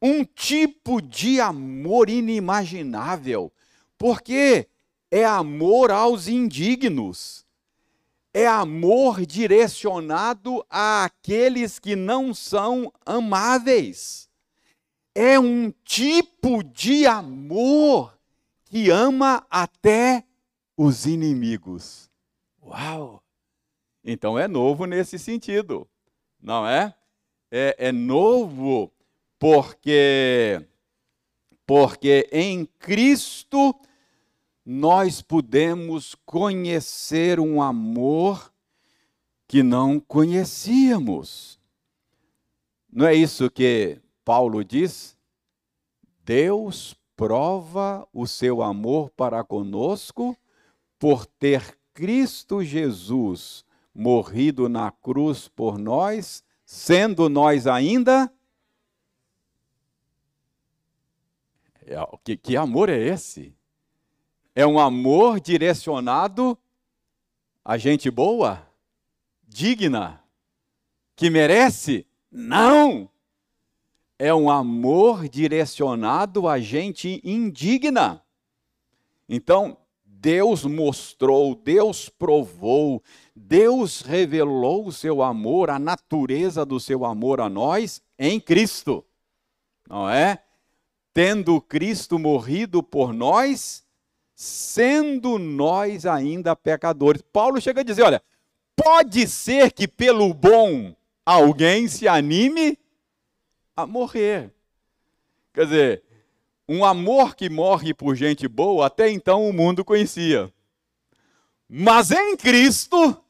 Um 0.00 0.24
tipo 0.24 1.00
de 1.00 1.40
amor 1.40 2.08
inimaginável, 2.08 3.52
porque 3.98 4.66
é 5.10 5.24
amor 5.24 5.90
aos 5.90 6.26
indignos 6.28 7.44
é 8.32 8.46
amor 8.46 9.26
direcionado 9.26 10.64
àqueles 10.70 11.78
que 11.78 11.96
não 11.96 12.32
são 12.32 12.92
amáveis. 13.04 14.28
É 15.14 15.38
um 15.38 15.72
tipo 15.84 16.62
de 16.62 17.06
amor 17.06 18.16
que 18.64 18.88
ama 18.88 19.44
até 19.50 20.24
os 20.76 21.06
inimigos. 21.06 22.08
Uau! 22.62 23.22
Então 24.04 24.38
é 24.38 24.46
novo 24.46 24.86
nesse 24.86 25.18
sentido, 25.18 25.86
não 26.40 26.66
é? 26.66 26.94
É, 27.50 27.74
é 27.78 27.92
novo 27.92 28.92
porque 29.40 30.64
porque 31.66 32.28
em 32.30 32.66
Cristo 32.78 33.74
nós 34.64 35.22
podemos 35.22 36.14
conhecer 36.26 37.40
um 37.40 37.62
amor 37.62 38.52
que 39.48 39.62
não 39.62 39.98
conhecíamos. 39.98 41.58
Não 42.92 43.06
é 43.06 43.14
isso 43.14 43.50
que 43.50 43.98
Paulo 44.24 44.64
diz? 44.64 45.16
Deus 46.24 46.94
prova 47.16 48.06
o 48.12 48.26
seu 48.26 48.62
amor 48.62 49.10
para 49.10 49.42
conosco 49.42 50.36
por 50.98 51.24
ter 51.24 51.78
Cristo 51.94 52.62
Jesus 52.62 53.64
morrido 53.94 54.68
na 54.68 54.90
cruz 54.90 55.48
por 55.48 55.78
nós, 55.78 56.42
sendo 56.64 57.28
nós 57.28 57.66
ainda. 57.66 58.32
Que, 62.22 62.36
que 62.36 62.56
amor 62.56 62.88
é 62.88 62.98
esse? 62.98 63.54
É 64.54 64.66
um 64.66 64.78
amor 64.78 65.40
direcionado 65.40 66.58
a 67.64 67.76
gente 67.76 68.10
boa, 68.10 68.66
digna, 69.46 70.22
que 71.16 71.30
merece? 71.30 72.06
Não! 72.30 73.08
É 74.18 74.34
um 74.34 74.50
amor 74.50 75.28
direcionado 75.28 76.46
a 76.46 76.58
gente 76.58 77.20
indigna. 77.24 78.22
Então, 79.28 79.78
Deus 80.04 80.64
mostrou, 80.64 81.54
Deus 81.54 82.10
provou, 82.10 83.02
Deus 83.34 84.02
revelou 84.02 84.86
o 84.86 84.92
seu 84.92 85.22
amor, 85.22 85.70
a 85.70 85.78
natureza 85.78 86.66
do 86.66 86.78
seu 86.78 87.04
amor 87.06 87.40
a 87.40 87.48
nós 87.48 88.02
em 88.18 88.38
Cristo. 88.38 89.04
Não 89.88 90.08
é? 90.08 90.42
Tendo 91.12 91.60
Cristo 91.60 92.18
morrido 92.18 92.82
por 92.82 93.12
nós, 93.12 93.84
sendo 94.34 95.38
nós 95.38 96.06
ainda 96.06 96.56
pecadores. 96.56 97.22
Paulo 97.32 97.60
chega 97.60 97.80
a 97.80 97.84
dizer: 97.84 98.02
olha, 98.02 98.22
pode 98.76 99.26
ser 99.26 99.72
que 99.72 99.86
pelo 99.86 100.32
bom 100.32 100.94
alguém 101.26 101.88
se 101.88 102.08
anime 102.08 102.78
a 103.76 103.86
morrer. 103.86 104.52
Quer 105.52 105.64
dizer, 105.64 106.02
um 106.68 106.84
amor 106.84 107.34
que 107.34 107.50
morre 107.50 107.92
por 107.92 108.14
gente 108.14 108.46
boa, 108.46 108.86
até 108.86 109.10
então 109.10 109.48
o 109.48 109.52
mundo 109.52 109.84
conhecia. 109.84 110.52
Mas 111.68 112.10
em 112.10 112.36
Cristo, 112.36 113.22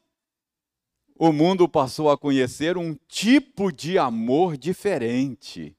o 1.17 1.31
mundo 1.31 1.67
passou 1.67 2.09
a 2.09 2.17
conhecer 2.17 2.77
um 2.77 2.95
tipo 3.07 3.71
de 3.71 3.97
amor 3.97 4.57
diferente, 4.57 5.75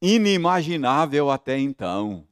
inimaginável 0.00 1.30
até 1.30 1.58
então, 1.58 2.26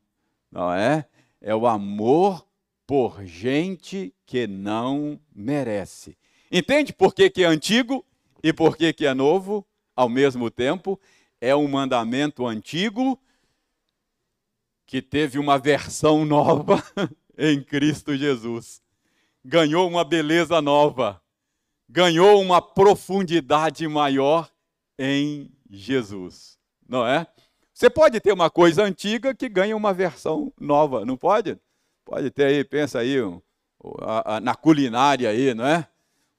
não 0.50 0.72
é? 0.72 1.07
é 1.40 1.54
o 1.54 1.66
amor 1.66 2.46
por 2.87 3.24
gente 3.24 4.14
que 4.24 4.46
não 4.46 5.20
merece. 5.35 6.16
Entende 6.50 6.92
por 6.92 7.14
que, 7.14 7.28
que 7.28 7.44
é 7.44 7.46
antigo? 7.46 8.04
E 8.42 8.52
por 8.52 8.76
que, 8.76 8.92
que 8.92 9.07
é 9.07 9.12
novo? 9.12 9.66
Ao 9.94 10.09
mesmo 10.09 10.50
tempo, 10.50 10.98
é 11.40 11.54
um 11.54 11.68
mandamento 11.68 12.46
antigo 12.46 13.20
que 14.87 15.02
teve 15.02 15.38
uma 15.38 15.59
versão 15.59 16.24
nova 16.26 16.83
em 17.37 17.62
Cristo 17.62 18.16
Jesus. 18.16 18.81
Ganhou 19.44 19.87
uma 19.88 20.04
beleza 20.04 20.61
nova, 20.61 21.22
ganhou 21.88 22.40
uma 22.40 22.61
profundidade 22.61 23.87
maior 23.87 24.50
em 24.98 25.50
Jesus, 25.70 26.59
não 26.88 27.07
é? 27.07 27.26
Você 27.78 27.88
pode 27.88 28.18
ter 28.18 28.32
uma 28.32 28.50
coisa 28.50 28.82
antiga 28.82 29.32
que 29.32 29.48
ganha 29.48 29.76
uma 29.76 29.94
versão 29.94 30.52
nova, 30.60 31.04
não 31.04 31.16
pode? 31.16 31.56
Pode 32.04 32.28
ter 32.28 32.46
aí, 32.46 32.64
pensa 32.64 32.98
aí, 32.98 33.18
na 34.42 34.56
culinária 34.56 35.30
aí, 35.30 35.54
não 35.54 35.64
é? 35.64 35.86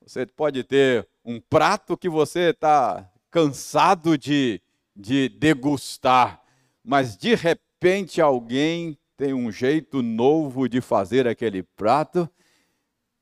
Você 0.05 0.25
pode 0.25 0.65
ter 0.65 1.07
um 1.23 1.39
prato 1.39 1.95
que 1.95 2.09
você 2.09 2.49
está 2.49 3.09
cansado 3.31 4.17
de, 4.17 4.61
de 4.93 5.29
degustar, 5.29 6.41
mas 6.83 7.15
de 7.15 7.35
repente 7.35 8.19
alguém 8.19 8.97
tem 9.15 9.33
um 9.33 9.49
jeito 9.49 10.03
novo 10.03 10.67
de 10.67 10.81
fazer 10.81 11.25
aquele 11.25 11.63
prato. 11.63 12.29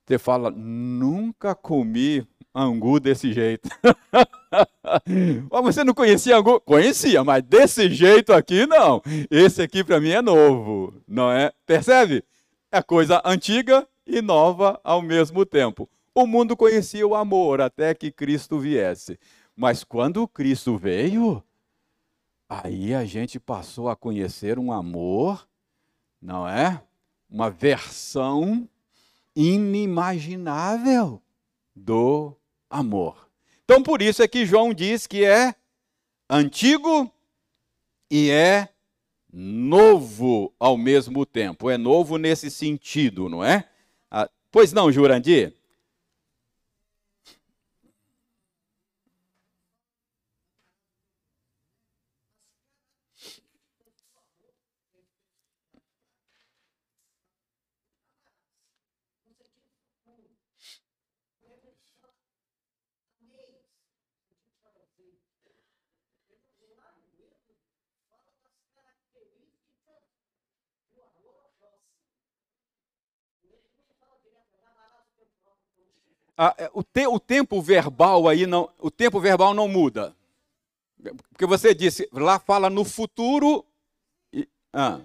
Você 0.07 0.17
fala, 0.17 0.49
nunca 0.49 1.53
comi 1.53 2.27
angu 2.51 2.99
desse 2.99 3.31
jeito. 3.31 3.69
você 5.63 5.83
não 5.83 5.93
conhecia? 5.93 6.35
Conhecia, 6.65 7.23
mas 7.23 7.43
desse 7.43 7.89
jeito 7.89 8.33
aqui 8.33 8.65
não. 8.65 9.01
Esse 9.29 9.61
aqui 9.61 9.83
para 9.83 9.99
mim 9.99 10.09
é 10.09 10.21
novo, 10.21 10.93
não 11.07 11.31
é? 11.31 11.51
Percebe? 11.65 12.23
É 12.71 12.81
coisa 12.81 13.21
antiga 13.25 13.87
e 14.05 14.21
nova 14.21 14.79
ao 14.83 15.01
mesmo 15.01 15.45
tempo. 15.45 15.89
O 16.13 16.25
mundo 16.25 16.55
conhecia 16.57 17.05
o 17.07 17.15
amor 17.15 17.61
até 17.61 17.93
que 17.93 18.11
Cristo 18.11 18.59
viesse. 18.59 19.19
Mas 19.55 19.83
quando 19.83 20.27
Cristo 20.27 20.77
veio, 20.77 21.43
aí 22.49 22.93
a 22.93 23.05
gente 23.05 23.39
passou 23.39 23.89
a 23.89 23.95
conhecer 23.95 24.59
um 24.59 24.71
amor, 24.71 25.47
não 26.21 26.47
é? 26.47 26.81
Uma 27.29 27.49
versão 27.49 28.67
inimaginável 29.35 31.21
do 31.75 32.35
amor. 32.69 33.26
Então, 33.69 33.83
por 33.83 34.01
isso 34.01 34.23
é 34.23 34.27
que 34.29 34.45
João 34.45 34.73
diz 34.73 35.05
que 35.05 35.25
é 35.25 35.53
antigo 36.29 37.11
e 38.09 38.29
é 38.29 38.69
novo 39.29 40.53
ao 40.57 40.77
mesmo 40.77 41.25
tempo. 41.25 41.69
É 41.69 41.77
novo 41.77 42.17
nesse 42.17 42.49
sentido, 42.49 43.27
não 43.27 43.43
é? 43.43 43.67
Ah, 44.09 44.29
pois 44.49 44.71
não, 44.71 44.89
Jurandir? 44.89 45.53
O, 76.73 76.83
te, 76.83 77.07
o 77.07 77.19
tempo 77.19 77.61
verbal 77.61 78.27
aí 78.27 78.45
não, 78.45 78.69
o 78.79 78.91
tempo 78.91 79.19
verbal 79.19 79.53
não 79.53 79.67
muda. 79.67 80.15
Porque 81.29 81.45
você 81.45 81.73
disse, 81.73 82.07
lá 82.11 82.39
fala 82.39 82.69
no 82.69 82.85
futuro. 82.85 83.65
E, 84.31 84.47
ah. 84.71 84.99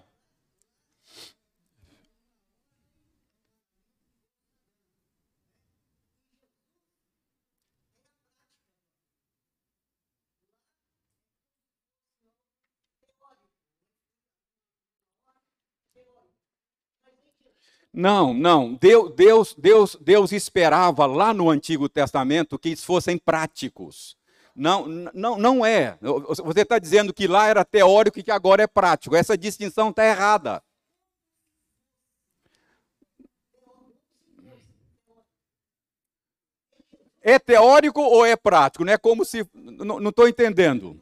Não, 17.93 18.33
não. 18.33 18.75
Deus, 18.75 19.13
Deus, 19.15 19.55
Deus, 19.59 19.97
Deus 20.01 20.33
esperava 20.33 21.05
lá 21.05 21.35
no 21.35 21.51
Antigo 21.51 21.89
Testamento 21.89 22.59
que 22.59 22.71
eles 22.71 22.85
fossem 22.85 23.19
práticos. 23.19 24.17
Não, 24.55 24.87
não, 24.87 25.39
não 25.39 25.67
é. 25.67 25.99
Você 26.01 26.61
está 26.63 26.79
dizendo 26.79 27.13
que 27.13 27.27
lá 27.27 27.49
era 27.49 27.65
teórico 27.65 28.19
e 28.19 28.23
que 28.23 28.31
agora 28.31 28.63
é 28.63 28.67
prático. 28.67 29.17
Essa 29.17 29.37
distinção 29.37 29.91
está 29.91 30.07
errada. 30.07 30.63
É 37.21 37.39
teórico 37.39 38.01
ou 38.01 38.25
é 38.25 38.37
prático? 38.37 38.85
Não 38.85 38.93
é 38.93 38.99
como 38.99 39.25
se. 39.25 39.47
Não 39.55 40.09
estou 40.09 40.29
entendendo. 40.29 41.02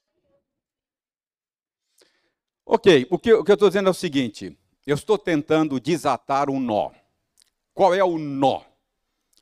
Ok, 2.73 3.05
o 3.09 3.19
que, 3.19 3.33
o 3.33 3.43
que 3.43 3.51
eu 3.51 3.55
estou 3.55 3.67
dizendo 3.67 3.87
é 3.87 3.91
o 3.91 3.93
seguinte: 3.93 4.57
eu 4.87 4.95
estou 4.95 5.17
tentando 5.17 5.77
desatar 5.77 6.49
um 6.49 6.57
nó. 6.57 6.91
Qual 7.73 7.93
é 7.93 8.01
o 8.01 8.17
nó? 8.17 8.61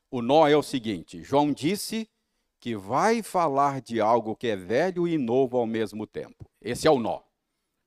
O 0.10 0.20
nó 0.20 0.48
é 0.48 0.58
o 0.58 0.64
seguinte: 0.64 1.22
João 1.22 1.54
disse 1.54 2.10
que 2.60 2.76
vai 2.76 3.22
falar 3.22 3.82
de 3.82 4.02
algo 4.02 4.36
que 4.36 4.48
é 4.48 4.56
velho 4.56 5.08
e 5.08 5.16
novo 5.16 5.60
ao 5.60 5.68
mesmo 5.68 6.08
tempo. 6.08 6.50
Esse 6.60 6.88
é 6.88 6.92
o 6.92 6.98
nó. 6.98 7.20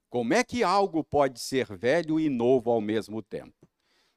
Como 0.09 0.33
é 0.33 0.44
que 0.44 0.62
algo 0.62 1.02
pode 1.02 1.40
ser 1.40 1.76
velho 1.76 2.20
e 2.20 2.28
novo 2.28 2.70
ao 2.70 2.81
mesmo 2.81 3.20
tempo? 3.20 3.66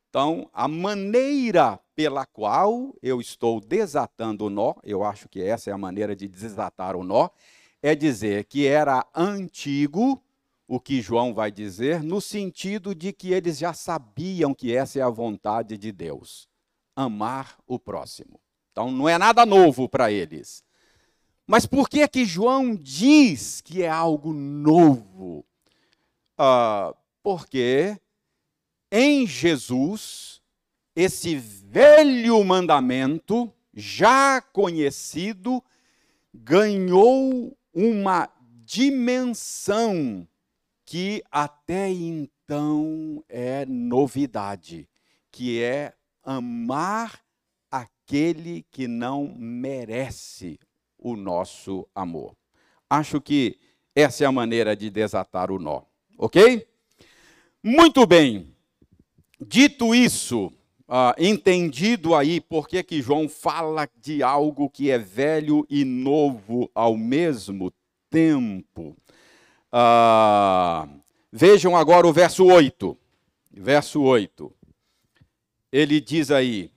Então, 0.07 0.47
a 0.53 0.67
maneira 0.67 1.79
pela 1.95 2.27
qual 2.27 2.93
eu 3.01 3.19
estou 3.19 3.59
desatando 3.59 4.45
o 4.45 4.49
nó, 4.51 4.75
eu 4.83 5.03
acho 5.03 5.27
que 5.27 5.41
essa 5.41 5.71
é 5.71 5.73
a 5.73 5.77
maneira 5.77 6.15
de 6.15 6.27
desatar 6.27 6.95
o 6.95 7.03
nó, 7.03 7.29
é 7.81 7.95
dizer 7.95 8.43
que 8.43 8.67
era 8.67 9.03
antigo 9.15 10.21
o 10.67 10.79
que 10.79 11.01
João 11.01 11.33
vai 11.33 11.51
dizer, 11.51 12.01
no 12.01 12.19
sentido 12.19 12.95
de 12.95 13.13
que 13.13 13.31
eles 13.31 13.57
já 13.57 13.73
sabiam 13.73 14.53
que 14.53 14.75
essa 14.75 14.99
é 14.99 15.01
a 15.01 15.09
vontade 15.09 15.77
de 15.77 15.91
Deus: 15.91 16.47
amar 16.95 17.57
o 17.67 17.77
próximo. 17.77 18.39
Então 18.71 18.91
não 18.91 19.07
é 19.07 19.17
nada 19.17 19.45
novo 19.45 19.87
para 19.87 20.11
eles. 20.11 20.63
Mas 21.47 21.65
por 21.65 21.87
que 21.87 22.07
que 22.07 22.25
João 22.25 22.75
diz 22.75 23.61
que 23.61 23.83
é 23.83 23.89
algo 23.89 24.33
novo? 24.33 25.45
Ah, 26.37 26.93
porque 27.21 27.97
em 28.91 29.27
Jesus, 29.27 30.41
esse 30.95 31.35
velho 31.35 32.43
mandamento, 32.43 33.53
já 33.73 34.41
conhecido, 34.41 35.63
ganhou 36.33 37.55
uma 37.73 38.29
dimensão 38.63 40.27
que 40.85 41.23
até 41.31 41.89
então 41.89 43.23
é 43.27 43.65
novidade, 43.65 44.87
que 45.31 45.61
é 45.61 45.93
amar 46.23 47.19
aquele 47.71 48.63
que 48.71 48.87
não 48.87 49.33
merece 49.35 50.59
o 50.97 51.15
nosso 51.15 51.87
amor. 51.93 52.35
Acho 52.89 53.19
que 53.19 53.57
essa 53.95 54.23
é 54.23 54.27
a 54.27 54.31
maneira 54.31 54.75
de 54.75 54.89
desatar 54.89 55.51
o 55.51 55.57
nó, 55.57 55.81
ok? 56.17 56.67
Muito 57.63 58.05
bem. 58.05 58.53
Dito 59.41 59.93
isso, 59.95 60.47
uh, 60.87 61.13
entendido 61.17 62.13
aí 62.13 62.39
por 62.39 62.67
que, 62.67 62.81
que 62.83 63.01
João 63.01 63.27
fala 63.27 63.89
de 63.99 64.21
algo 64.21 64.69
que 64.69 64.91
é 64.91 64.97
velho 64.97 65.65
e 65.69 65.83
novo 65.83 66.69
ao 66.75 66.95
mesmo 66.95 67.73
tempo. 68.09 68.95
Ah, 69.77 70.87
vejam 71.29 71.75
agora 71.75 72.07
o 72.07 72.13
verso 72.13 72.45
8. 72.45 72.97
Verso 73.51 74.01
8. 74.01 74.55
Ele 75.69 75.99
diz 75.99 76.31
aí: 76.31 76.71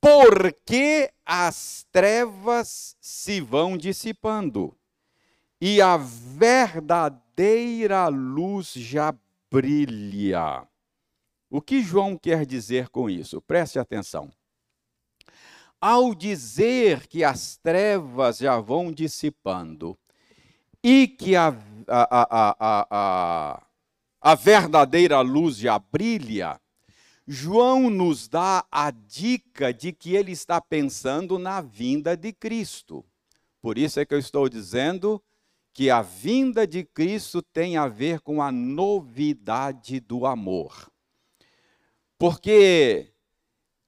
Porque 0.00 1.12
as 1.26 1.86
trevas 1.92 2.96
se 3.02 3.42
vão 3.42 3.76
dissipando, 3.76 4.74
e 5.60 5.78
a 5.82 5.98
verdadeira 5.98 6.88
luz 8.08 8.72
já 8.72 9.14
brilha. 9.50 10.66
O 11.50 11.60
que 11.60 11.82
João 11.82 12.16
quer 12.16 12.46
dizer 12.46 12.88
com 12.88 13.10
isso? 13.10 13.42
Preste 13.42 13.78
atenção. 13.78 14.30
Ao 15.78 16.14
dizer 16.14 17.06
que 17.06 17.22
as 17.22 17.58
trevas 17.58 18.38
já 18.38 18.58
vão 18.58 18.90
dissipando 18.90 19.98
e 20.82 21.08
que 21.08 21.34
a, 21.34 21.48
a, 21.88 22.86
a, 22.90 23.62
a, 24.20 24.34
verdadeira 24.34 25.20
luz 25.20 25.56
já 25.56 25.78
brilha, 25.78 26.60
João 27.26 27.90
nos 27.90 28.28
dá 28.28 28.64
a 28.70 28.90
dica 28.90 29.72
de 29.72 29.92
que 29.92 30.14
ele 30.14 30.32
está 30.32 30.60
pensando 30.60 31.38
na 31.38 31.60
vinda 31.60 32.16
de 32.16 32.32
Cristo. 32.32 33.04
Por 33.60 33.76
isso 33.76 34.00
é 34.00 34.06
que 34.06 34.14
eu 34.14 34.18
estou 34.18 34.48
dizendo 34.48 35.22
que 35.74 35.90
a 35.90 36.02
vinda 36.02 36.66
de 36.66 36.84
Cristo 36.84 37.42
tem 37.42 37.76
a 37.76 37.86
ver 37.86 38.20
com 38.20 38.40
a 38.42 38.50
novidade 38.50 40.00
do 40.00 40.26
amor. 40.26 40.90
Porque 42.18 43.12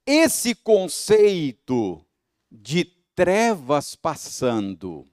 esse 0.07 0.55
conceito 0.55 2.05
de 2.50 2.85
trevas 3.14 3.94
passando 3.94 5.10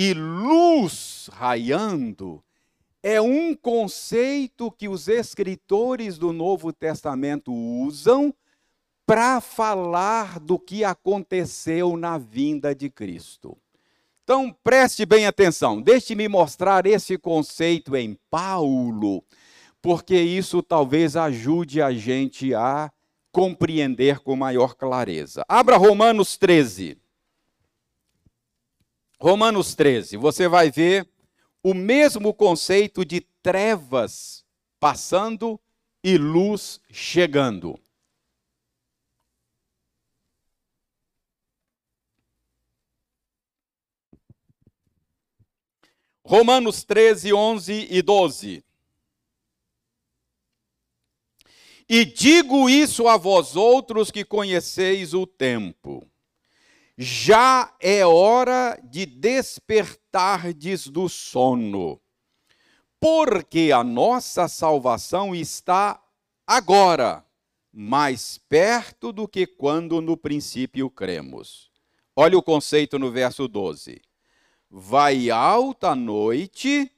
e 0.00 0.14
luz 0.14 1.28
raiando 1.32 2.40
é 3.02 3.20
um 3.20 3.52
conceito 3.52 4.70
que 4.70 4.88
os 4.88 5.08
escritores 5.08 6.16
do 6.18 6.32
Novo 6.32 6.72
Testamento 6.72 7.52
usam 7.52 8.32
para 9.04 9.40
falar 9.40 10.38
do 10.38 10.56
que 10.56 10.84
aconteceu 10.84 11.96
na 11.96 12.16
vinda 12.16 12.76
de 12.76 12.88
Cristo. 12.88 13.58
Então, 14.22 14.56
preste 14.62 15.04
bem 15.04 15.26
atenção, 15.26 15.82
deixe-me 15.82 16.28
mostrar 16.28 16.86
esse 16.86 17.18
conceito 17.18 17.96
em 17.96 18.16
Paulo, 18.30 19.24
porque 19.82 20.14
isso 20.14 20.62
talvez 20.62 21.16
ajude 21.16 21.82
a 21.82 21.90
gente 21.90 22.54
a 22.54 22.88
compreender 23.32 24.20
com 24.20 24.36
maior 24.36 24.76
clareza. 24.76 25.44
Abra 25.48 25.76
Romanos 25.76 26.36
13. 26.36 26.96
Romanos 29.20 29.74
13, 29.74 30.16
você 30.16 30.46
vai 30.46 30.70
ver 30.70 31.08
o 31.62 31.74
mesmo 31.74 32.32
conceito 32.32 33.04
de 33.04 33.20
trevas 33.42 34.44
passando 34.78 35.60
e 36.04 36.16
luz 36.16 36.80
chegando. 36.88 37.78
Romanos 46.24 46.84
13, 46.84 47.32
11 47.32 47.88
e 47.90 48.02
12. 48.02 48.64
E 51.88 52.04
digo 52.04 52.68
isso 52.68 53.08
a 53.08 53.16
vós 53.16 53.56
outros 53.56 54.10
que 54.10 54.24
conheceis 54.24 55.14
o 55.14 55.26
tempo. 55.26 56.06
Já 57.00 57.72
é 57.80 58.04
hora 58.04 58.76
de 58.82 59.06
despertardes 59.06 60.88
do 60.88 61.08
sono, 61.08 62.00
porque 62.98 63.70
a 63.72 63.84
nossa 63.84 64.48
salvação 64.48 65.32
está 65.32 66.02
agora 66.44 67.24
mais 67.72 68.36
perto 68.36 69.12
do 69.12 69.28
que 69.28 69.46
quando 69.46 70.00
no 70.00 70.16
princípio 70.16 70.90
cremos. 70.90 71.70
Olha 72.16 72.36
o 72.36 72.42
conceito 72.42 72.98
no 72.98 73.12
verso 73.12 73.46
12 73.46 74.02
vai 74.70 75.30
alta 75.30 75.90
a 75.90 75.94
noite 75.94 76.90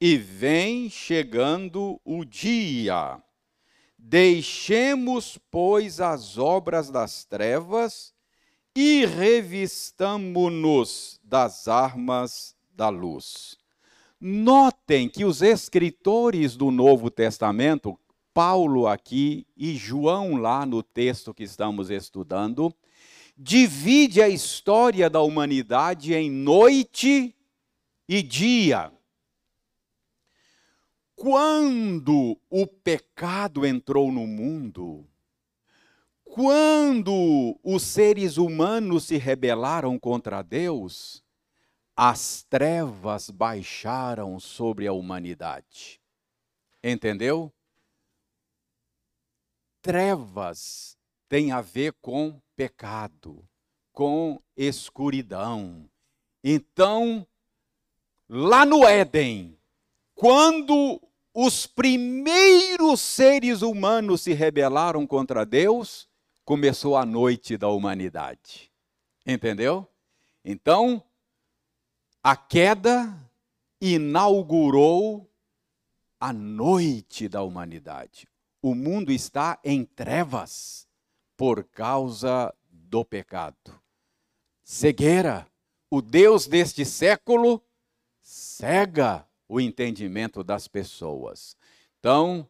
e 0.00 0.16
vem 0.16 0.90
chegando 0.90 2.00
o 2.04 2.24
dia. 2.24 3.22
Deixemos, 3.96 5.38
pois, 5.50 6.00
as 6.00 6.36
obras 6.36 6.90
das 6.90 7.24
trevas 7.24 8.11
e 8.74 9.04
revistamo-nos 9.04 11.20
das 11.22 11.68
armas 11.68 12.56
da 12.74 12.88
luz. 12.88 13.58
Notem 14.20 15.08
que 15.08 15.24
os 15.24 15.42
escritores 15.42 16.56
do 16.56 16.70
Novo 16.70 17.10
Testamento, 17.10 17.98
Paulo 18.32 18.86
aqui 18.86 19.44
e 19.56 19.74
João 19.74 20.36
lá 20.36 20.64
no 20.64 20.80
texto 20.82 21.34
que 21.34 21.42
estamos 21.42 21.90
estudando, 21.90 22.72
divide 23.36 24.22
a 24.22 24.28
história 24.28 25.10
da 25.10 25.20
humanidade 25.20 26.14
em 26.14 26.30
noite 26.30 27.34
e 28.08 28.22
dia. 28.22 28.92
Quando 31.14 32.40
o 32.48 32.66
pecado 32.66 33.66
entrou 33.66 34.10
no 34.10 34.26
mundo, 34.26 35.06
quando 36.34 37.60
os 37.62 37.82
seres 37.82 38.38
humanos 38.38 39.04
se 39.04 39.18
rebelaram 39.18 39.98
contra 39.98 40.40
Deus, 40.40 41.22
as 41.94 42.42
trevas 42.48 43.28
baixaram 43.28 44.40
sobre 44.40 44.86
a 44.86 44.94
humanidade. 44.94 46.00
Entendeu? 46.82 47.52
Trevas 49.82 50.96
tem 51.28 51.52
a 51.52 51.60
ver 51.60 51.92
com 52.00 52.40
pecado, 52.56 53.46
com 53.92 54.40
escuridão. 54.56 55.86
Então, 56.42 57.26
lá 58.26 58.64
no 58.64 58.86
Éden, 58.86 59.58
quando 60.14 60.98
os 61.34 61.66
primeiros 61.66 63.02
seres 63.02 63.60
humanos 63.60 64.22
se 64.22 64.32
rebelaram 64.32 65.06
contra 65.06 65.44
Deus, 65.44 66.10
começou 66.44 66.96
a 66.96 67.04
noite 67.04 67.56
da 67.56 67.68
humanidade. 67.68 68.70
Entendeu? 69.26 69.88
Então, 70.44 71.02
a 72.22 72.36
queda 72.36 73.16
inaugurou 73.80 75.28
a 76.20 76.32
noite 76.32 77.28
da 77.28 77.42
humanidade. 77.42 78.28
O 78.60 78.74
mundo 78.74 79.10
está 79.10 79.58
em 79.64 79.84
trevas 79.84 80.86
por 81.36 81.64
causa 81.64 82.54
do 82.70 83.04
pecado. 83.04 83.80
Cegueira. 84.62 85.46
O 85.90 86.00
Deus 86.00 86.46
deste 86.46 86.84
século 86.84 87.62
cega 88.20 89.26
o 89.48 89.60
entendimento 89.60 90.44
das 90.44 90.68
pessoas. 90.68 91.56
Então, 91.98 92.48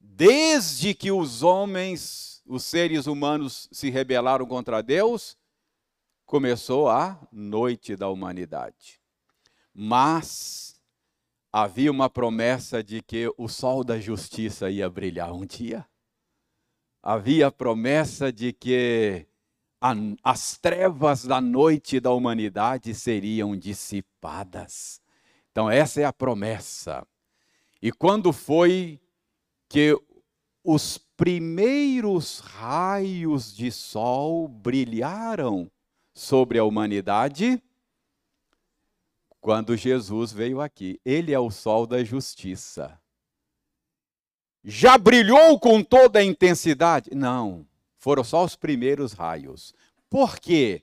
desde 0.00 0.94
que 0.94 1.12
os 1.12 1.42
homens, 1.42 2.33
os 2.46 2.64
seres 2.64 3.06
humanos 3.06 3.68
se 3.72 3.90
rebelaram 3.90 4.46
contra 4.46 4.82
Deus, 4.82 5.36
começou 6.26 6.88
a 6.88 7.18
noite 7.32 7.96
da 7.96 8.08
humanidade. 8.08 9.00
Mas 9.74 10.80
havia 11.52 11.90
uma 11.90 12.08
promessa 12.08 12.82
de 12.82 13.02
que 13.02 13.32
o 13.36 13.48
sol 13.48 13.82
da 13.84 13.98
justiça 13.98 14.70
ia 14.70 14.88
brilhar 14.88 15.32
um 15.32 15.44
dia 15.44 15.86
havia 17.04 17.48
a 17.48 17.52
promessa 17.52 18.32
de 18.32 18.50
que 18.50 19.26
as 20.22 20.56
trevas 20.56 21.26
da 21.26 21.38
noite 21.38 22.00
da 22.00 22.10
humanidade 22.10 22.94
seriam 22.94 23.54
dissipadas. 23.54 25.02
Então, 25.52 25.70
essa 25.70 26.00
é 26.00 26.04
a 26.04 26.12
promessa. 26.14 27.06
E 27.82 27.92
quando 27.92 28.32
foi 28.32 28.98
que 29.68 29.94
os 30.64 30.96
primeiros 31.16 32.40
raios 32.40 33.54
de 33.54 33.70
sol 33.70 34.48
brilharam 34.48 35.70
sobre 36.12 36.58
a 36.58 36.64
humanidade? 36.64 37.62
Quando 39.40 39.76
Jesus 39.76 40.32
veio 40.32 40.60
aqui. 40.60 41.00
Ele 41.04 41.32
é 41.32 41.38
o 41.38 41.50
sol 41.50 41.86
da 41.86 42.02
justiça 42.02 42.98
já 44.64 44.96
brilhou 44.96 45.60
com 45.60 45.84
toda 45.84 46.18
a 46.18 46.24
intensidade? 46.24 47.10
Não, 47.14 47.66
foram 47.98 48.24
só 48.24 48.42
os 48.42 48.56
primeiros 48.56 49.12
raios. 49.12 49.74
Por 50.08 50.38
quê? 50.38 50.82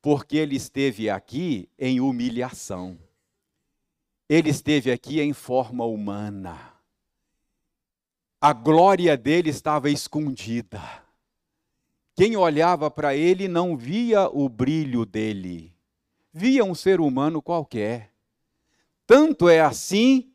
Porque 0.00 0.38
ele 0.38 0.56
esteve 0.56 1.10
aqui 1.10 1.68
em 1.78 2.00
humilhação. 2.00 2.98
Ele 4.26 4.48
esteve 4.48 4.90
aqui 4.90 5.20
em 5.20 5.34
forma 5.34 5.84
humana. 5.84 6.72
A 8.40 8.54
glória 8.54 9.18
dele 9.18 9.50
estava 9.50 9.90
escondida. 9.90 10.80
Quem 12.16 12.36
olhava 12.36 12.90
para 12.90 13.14
ele 13.14 13.46
não 13.46 13.76
via 13.76 14.30
o 14.30 14.48
brilho 14.48 15.04
dele, 15.04 15.74
via 16.32 16.64
um 16.64 16.74
ser 16.74 17.00
humano 17.00 17.42
qualquer. 17.42 18.10
Tanto 19.06 19.46
é 19.46 19.60
assim 19.60 20.32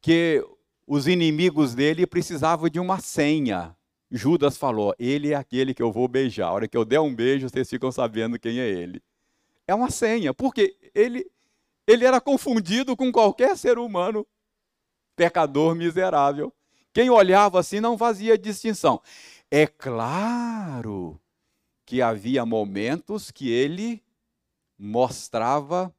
que 0.00 0.42
os 0.86 1.06
inimigos 1.06 1.74
dele 1.74 2.06
precisavam 2.06 2.68
de 2.70 2.80
uma 2.80 2.98
senha. 2.98 3.76
Judas 4.10 4.56
falou: 4.56 4.94
Ele 4.98 5.32
é 5.32 5.34
aquele 5.34 5.74
que 5.74 5.82
eu 5.82 5.92
vou 5.92 6.08
beijar. 6.08 6.46
A 6.46 6.52
hora 6.52 6.68
que 6.68 6.76
eu 6.76 6.84
der 6.84 7.00
um 7.00 7.14
beijo, 7.14 7.46
vocês 7.48 7.68
ficam 7.68 7.92
sabendo 7.92 8.38
quem 8.38 8.58
é 8.58 8.68
ele. 8.68 9.02
É 9.66 9.74
uma 9.74 9.90
senha, 9.90 10.32
porque 10.32 10.74
ele, 10.94 11.30
ele 11.86 12.06
era 12.06 12.22
confundido 12.22 12.96
com 12.96 13.12
qualquer 13.12 13.54
ser 13.54 13.78
humano 13.78 14.26
pecador 15.14 15.74
miserável. 15.74 16.55
Quem 16.96 17.10
olhava 17.10 17.60
assim 17.60 17.78
não 17.78 17.98
fazia 17.98 18.38
distinção. 18.38 19.02
É 19.50 19.66
claro 19.66 21.20
que 21.84 22.00
havia 22.00 22.46
momentos 22.46 23.30
que 23.30 23.50
ele 23.50 24.02
mostrava 24.78 25.94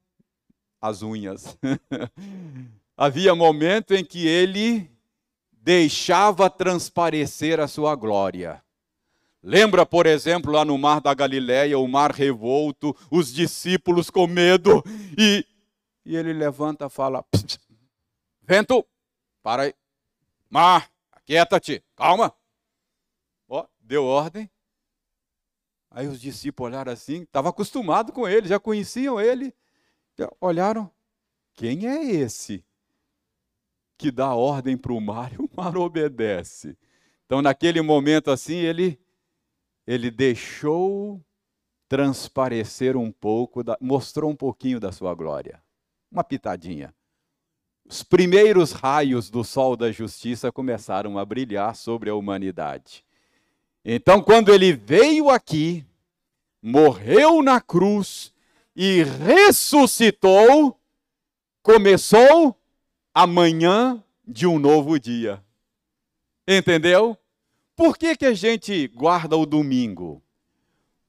as 0.82 1.04
unhas. 1.04 1.56
havia 2.98 3.36
momento 3.36 3.94
em 3.94 4.04
que 4.04 4.26
ele 4.26 4.90
deixava 5.52 6.50
transparecer 6.50 7.60
a 7.60 7.68
sua 7.68 7.94
glória. 7.94 8.60
Lembra, 9.44 9.86
por 9.86 10.08
exemplo, 10.08 10.52
lá 10.52 10.66
no 10.66 10.80
mar 10.80 11.00
da 11.00 11.14
Galileia, 11.14 11.78
o 11.78 11.88
mar 11.88 12.12
revolto, 12.12 12.98
os 13.12 13.32
discípulos 13.32 14.10
com 14.10 14.26
medo, 14.26 14.84
e, 15.16 15.46
e 16.04 16.16
ele 16.16 16.34
levanta 16.34 16.88
e 16.88 16.90
fala: 16.90 17.24
Vento, 18.42 18.84
para 19.44 19.62
aí. 19.62 19.76
Mar, 20.50 20.92
aquieta-te, 21.12 21.84
calma. 21.96 22.34
Ó, 23.48 23.66
deu 23.80 24.06
ordem. 24.06 24.50
Aí 25.90 26.08
os 26.08 26.20
discípulos 26.20 26.72
olharam 26.72 26.92
assim, 26.92 27.24
estavam 27.24 27.50
acostumados 27.50 28.14
com 28.14 28.28
ele, 28.28 28.48
já 28.48 28.60
conheciam 28.60 29.20
ele. 29.20 29.54
Olharam, 30.40 30.92
quem 31.54 31.88
é 31.88 32.04
esse 32.04 32.64
que 33.98 34.12
dá 34.12 34.34
ordem 34.34 34.78
para 34.78 34.94
o 34.94 35.02
mar 35.02 35.34
e 35.34 35.38
o 35.38 35.50
mar 35.56 35.76
obedece? 35.78 36.78
Então, 37.26 37.42
naquele 37.42 37.82
momento 37.82 38.32
assim, 38.32 38.56
ele, 38.56 39.00
ele 39.86 40.10
deixou 40.10 41.24
transparecer 41.88 42.96
um 42.96 43.12
pouco, 43.12 43.64
da, 43.64 43.78
mostrou 43.82 44.30
um 44.30 44.36
pouquinho 44.36 44.80
da 44.80 44.92
sua 44.92 45.14
glória. 45.14 45.62
Uma 46.12 46.24
pitadinha. 46.24 46.94
Os 47.90 48.04
primeiros 48.04 48.74
raios 48.74 49.30
do 49.30 49.46
sol 49.46 49.78
da 49.78 49.92
justiça 49.92 50.52
começaram 50.52 51.18
a 51.18 51.24
brilhar 51.24 51.74
sobre 51.74 52.10
a 52.10 52.16
humanidade. 52.16 53.06
Então, 53.84 54.22
quando 54.22 54.54
ele 54.54 54.74
veio 54.74 55.30
aqui, 55.30 55.86
morreu 56.62 57.42
na 57.42 57.62
cruz 57.62 58.34
e 58.76 59.04
ressuscitou, 59.04 60.78
começou 61.64 62.60
a 63.14 63.26
manhã 63.26 64.04
de 64.28 64.46
um 64.46 64.60
novo 64.60 65.00
dia. 65.00 65.42
Entendeu? 66.46 67.18
Por 67.74 67.98
que, 67.98 68.18
que 68.18 68.26
a 68.26 68.34
gente 68.34 68.90
guarda 68.90 69.38
o 69.38 69.46
domingo? 69.46 70.22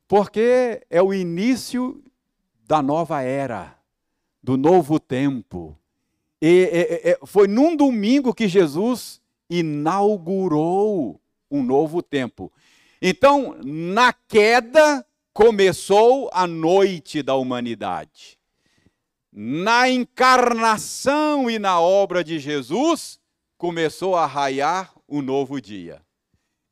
Porque 0.06 0.86
é 0.88 1.02
o 1.02 1.12
início 1.12 2.02
da 2.66 2.80
nova 2.80 3.20
era, 3.20 3.76
do 4.40 4.56
novo 4.56 5.00
tempo. 5.00 5.76
E, 6.40 6.46
e, 6.48 7.10
e, 7.10 7.26
foi 7.26 7.48
num 7.48 7.76
domingo 7.76 8.34
que 8.34 8.46
Jesus 8.46 9.20
inaugurou 9.50 11.20
um 11.50 11.62
novo 11.62 12.02
tempo. 12.02 12.52
Então, 13.00 13.56
na 13.64 14.12
queda, 14.12 15.04
começou 15.32 16.28
a 16.32 16.46
noite 16.46 17.22
da 17.22 17.34
humanidade. 17.34 18.38
Na 19.32 19.88
encarnação 19.88 21.48
e 21.50 21.58
na 21.58 21.80
obra 21.80 22.24
de 22.24 22.38
Jesus, 22.38 23.20
começou 23.56 24.16
a 24.16 24.26
raiar 24.26 24.92
o 25.06 25.18
um 25.18 25.22
novo 25.22 25.60
dia. 25.60 26.02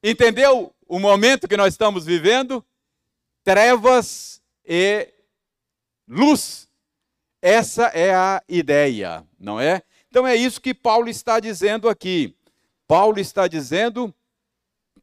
Entendeu 0.03 0.73
o 0.89 0.99
momento 0.99 1.49
que 1.49 1.57
nós 1.57 1.75
estamos 1.75 2.05
vivendo? 2.05 2.65
Trevas 3.45 4.43
e 4.65 5.13
luz. 6.09 6.66
Essa 7.41 7.87
é 7.87 8.15
a 8.15 8.43
ideia, 8.49 9.25
não 9.39 9.61
é? 9.61 9.83
Então 10.09 10.27
é 10.27 10.35
isso 10.35 10.61
que 10.61 10.73
Paulo 10.73 11.09
está 11.09 11.39
dizendo 11.39 11.89
aqui. 11.89 12.35
Paulo 12.89 13.19
está 13.19 13.47
dizendo 13.47 14.15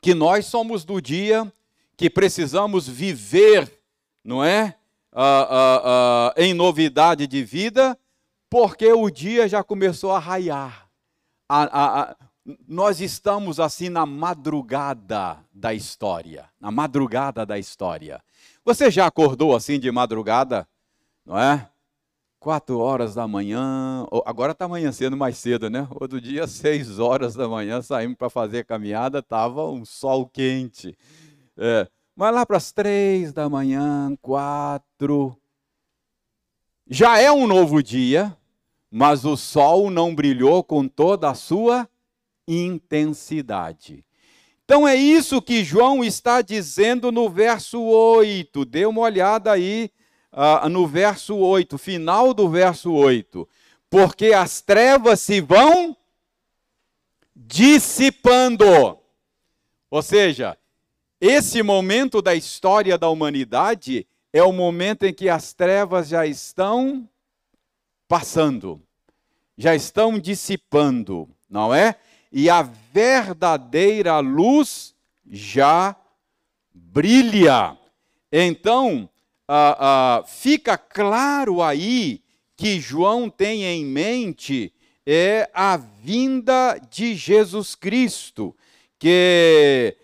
que 0.02 0.13
nós 0.13 0.46
somos 0.46 0.84
do 0.84 1.02
dia 1.02 1.52
que 1.96 2.10
precisamos 2.10 2.88
viver, 2.88 3.80
não 4.24 4.43
é? 4.43 4.76
Ah, 5.12 5.48
ah, 5.50 5.82
ah, 5.86 6.34
em 6.36 6.54
novidade 6.54 7.28
de 7.28 7.43
vida, 7.43 7.98
porque 8.50 8.91
o 8.91 9.10
dia 9.10 9.48
já 9.48 9.63
começou 9.63 10.12
a 10.12 10.19
raiar. 10.19 10.89
nós 12.67 13.00
estamos 13.00 13.60
assim 13.60 13.89
na 13.89 14.06
madrugada 14.06 15.38
da 15.54 15.74
história, 15.74 16.50
na 16.60 16.72
madrugada 16.72 17.46
da 17.46 17.60
história. 17.60 18.22
Você 18.65 18.89
já 18.89 19.06
acordou 19.06 19.56
assim 19.56 19.80
de 19.80 19.91
madrugada, 19.91 20.67
não 21.26 21.38
é? 21.38 21.69
Quatro 22.43 22.77
horas 22.79 23.15
da 23.15 23.25
manhã, 23.25 24.06
agora 24.25 24.51
está 24.51 24.65
amanhecendo 24.65 25.15
mais 25.15 25.38
cedo, 25.38 25.69
né? 25.69 25.88
Outro 25.91 26.19
dia, 26.19 26.45
seis 26.45 26.99
horas 26.99 27.36
da 27.36 27.47
manhã, 27.47 27.82
saímos 27.82 28.17
para 28.17 28.29
fazer 28.29 28.65
caminhada, 28.65 29.19
estava 29.19 29.65
um 29.69 29.86
sol 29.86 30.27
quente. 30.27 30.93
É, 31.58 31.88
mas 32.13 32.36
lá 32.36 32.45
para 32.45 32.58
as 32.58 32.73
três 32.73 33.32
da 33.32 33.47
manhã, 33.47 34.13
quatro, 34.21 35.38
já 36.86 37.17
é 37.17 37.32
um 37.32 37.47
novo 37.47 37.82
dia, 37.82 38.36
mas 38.91 39.23
o 39.23 39.38
sol 39.38 39.89
não 39.89 40.13
brilhou 40.13 40.65
com 40.65 40.86
toda 40.86 41.29
a 41.29 41.34
sua 41.34 41.88
intensidade. 42.45 44.03
Então 44.65 44.86
é 44.86 44.97
isso 44.97 45.41
que 45.41 45.63
João 45.63 46.03
está 46.03 46.41
dizendo 46.41 47.10
no 47.10 47.29
verso 47.29 47.82
8. 47.82 48.65
Dê 48.65 48.86
uma 48.86 48.99
olhada 48.99 49.49
aí 49.49 49.89
uh, 50.34 50.67
no 50.67 50.88
verso 50.88 51.36
8, 51.38 51.78
final 51.78 52.34
do 52.34 52.50
verso 52.50 52.91
8. 52.91 53.48
Porque 53.89 54.34
as 54.34 54.60
trevas 54.62 55.22
se 55.22 55.39
vão 55.39 55.96
dissipando. 57.36 58.98
Ou 59.89 60.02
seja, 60.02 60.58
esse 61.22 61.62
momento 61.62 62.22
da 62.22 62.34
história 62.36 62.98
da 62.98 63.08
humanidade 63.10 64.08
é 64.32 64.43
o 64.43 64.52
momento 64.52 65.04
em 65.04 65.13
que 65.13 65.30
as 65.30 65.54
trevas 65.54 66.08
já 66.08 66.26
estão 66.26 67.08
passando, 68.08 68.82
já 69.56 69.76
estão 69.76 70.17
dissipando, 70.17 71.30
não 71.48 71.74
é? 71.74 71.96
E 72.32 72.50
a 72.50 72.63
verdadeira 72.63 74.19
luz 74.19 74.96
já 75.30 75.96
brilha. 76.74 77.78
Então, 78.32 79.08
ah, 79.47 79.77
ah, 79.79 80.23
fica 80.25 80.77
claro 80.77 81.62
aí 81.62 82.21
que 82.56 82.79
João 82.79 83.29
tem 83.29 83.63
em 83.63 83.86
mente 83.86 84.73
é 85.06 85.49
a 85.53 85.77
vinda 85.77 86.79
de 86.89 87.13
Jesus 87.15 87.75
Cristo, 87.75 88.56
que 88.97 89.95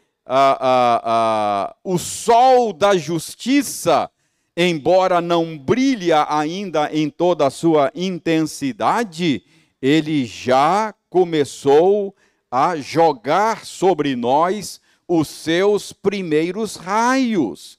o 1.84 1.97
sol 1.97 2.73
da 2.73 2.95
justiça, 2.97 4.12
embora 4.56 5.21
não 5.21 5.58
brilhe 5.58 6.12
ainda 6.12 6.93
em 6.93 7.10
toda 7.10 7.47
a 7.47 7.49
sua 7.49 7.91
intensidade, 7.95 9.43
ele 9.82 10.25
já 10.25 10.93
começou 11.10 12.13
a 12.52 12.75
jogar 12.75 13.65
sobre 13.65 14.15
nós 14.15 14.82
os 15.08 15.28
seus 15.28 15.93
primeiros 15.93 16.75
raios. 16.75 17.79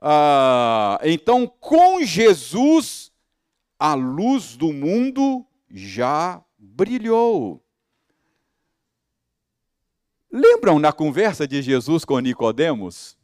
Ah, 0.00 1.00
então, 1.02 1.46
com 1.46 2.02
Jesus, 2.02 3.12
a 3.78 3.94
luz 3.94 4.56
do 4.56 4.72
mundo 4.72 5.44
já 5.70 6.42
brilhou. 6.56 7.62
Lembram 10.30 10.78
na 10.78 10.92
conversa 10.92 11.48
de 11.48 11.62
Jesus 11.62 12.04
com 12.04 12.18
Nicodemos? 12.18 13.16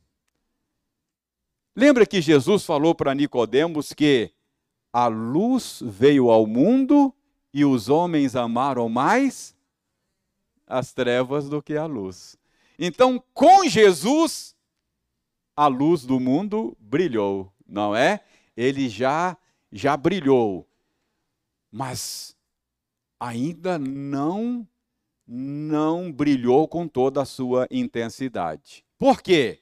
Lembra 1.76 2.06
que 2.06 2.20
Jesus 2.20 2.64
falou 2.64 2.94
para 2.94 3.14
Nicodemos 3.14 3.92
que 3.92 4.32
a 4.92 5.08
luz 5.08 5.82
veio 5.84 6.30
ao 6.30 6.46
mundo 6.46 7.12
e 7.52 7.64
os 7.64 7.88
homens 7.88 8.34
amaram 8.36 8.88
mais 8.88 9.54
as 10.66 10.92
trevas 10.92 11.48
do 11.48 11.62
que 11.62 11.76
a 11.76 11.84
luz. 11.84 12.38
Então, 12.78 13.22
com 13.32 13.68
Jesus, 13.68 14.53
a 15.56 15.66
luz 15.66 16.04
do 16.04 16.18
mundo 16.18 16.76
brilhou, 16.80 17.52
não 17.66 17.94
é? 17.94 18.20
Ele 18.56 18.88
já 18.88 19.36
já 19.72 19.96
brilhou. 19.96 20.68
Mas 21.70 22.36
ainda 23.18 23.78
não 23.78 24.66
não 25.26 26.12
brilhou 26.12 26.68
com 26.68 26.86
toda 26.86 27.22
a 27.22 27.24
sua 27.24 27.66
intensidade. 27.70 28.84
Por 28.98 29.22
quê? 29.22 29.60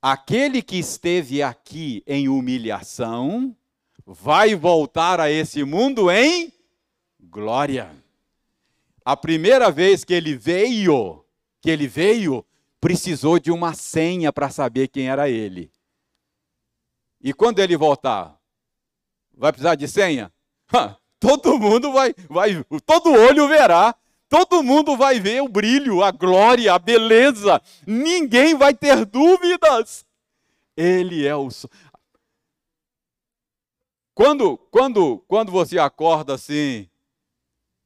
Aquele 0.00 0.60
que 0.60 0.76
esteve 0.76 1.42
aqui 1.42 2.02
em 2.06 2.28
humilhação 2.28 3.56
vai 4.04 4.54
voltar 4.54 5.18
a 5.18 5.30
esse 5.30 5.64
mundo 5.64 6.10
em 6.10 6.52
glória. 7.18 7.90
A 9.02 9.16
primeira 9.16 9.70
vez 9.70 10.04
que 10.04 10.12
ele 10.12 10.36
veio, 10.36 11.24
que 11.60 11.70
ele 11.70 11.86
veio, 11.86 12.44
precisou 12.84 13.38
de 13.38 13.50
uma 13.50 13.72
senha 13.72 14.30
para 14.30 14.50
saber 14.50 14.88
quem 14.88 15.08
era 15.08 15.26
ele. 15.26 15.72
E 17.18 17.32
quando 17.32 17.58
ele 17.60 17.78
voltar, 17.78 18.38
vai 19.32 19.50
precisar 19.50 19.74
de 19.74 19.88
senha? 19.88 20.30
todo 21.18 21.58
mundo 21.58 21.90
vai, 21.90 22.14
vai, 22.28 22.62
todo 22.84 23.10
olho 23.10 23.48
verá, 23.48 23.94
todo 24.28 24.62
mundo 24.62 24.98
vai 24.98 25.18
ver 25.18 25.40
o 25.40 25.48
brilho, 25.48 26.02
a 26.02 26.10
glória, 26.10 26.74
a 26.74 26.78
beleza. 26.78 27.58
Ninguém 27.86 28.54
vai 28.54 28.74
ter 28.74 29.06
dúvidas. 29.06 30.04
Ele 30.76 31.26
é 31.26 31.34
o 31.34 31.48
quando, 34.12 34.58
quando, 34.70 35.24
quando 35.26 35.50
você 35.50 35.78
acorda 35.78 36.34
assim, 36.34 36.86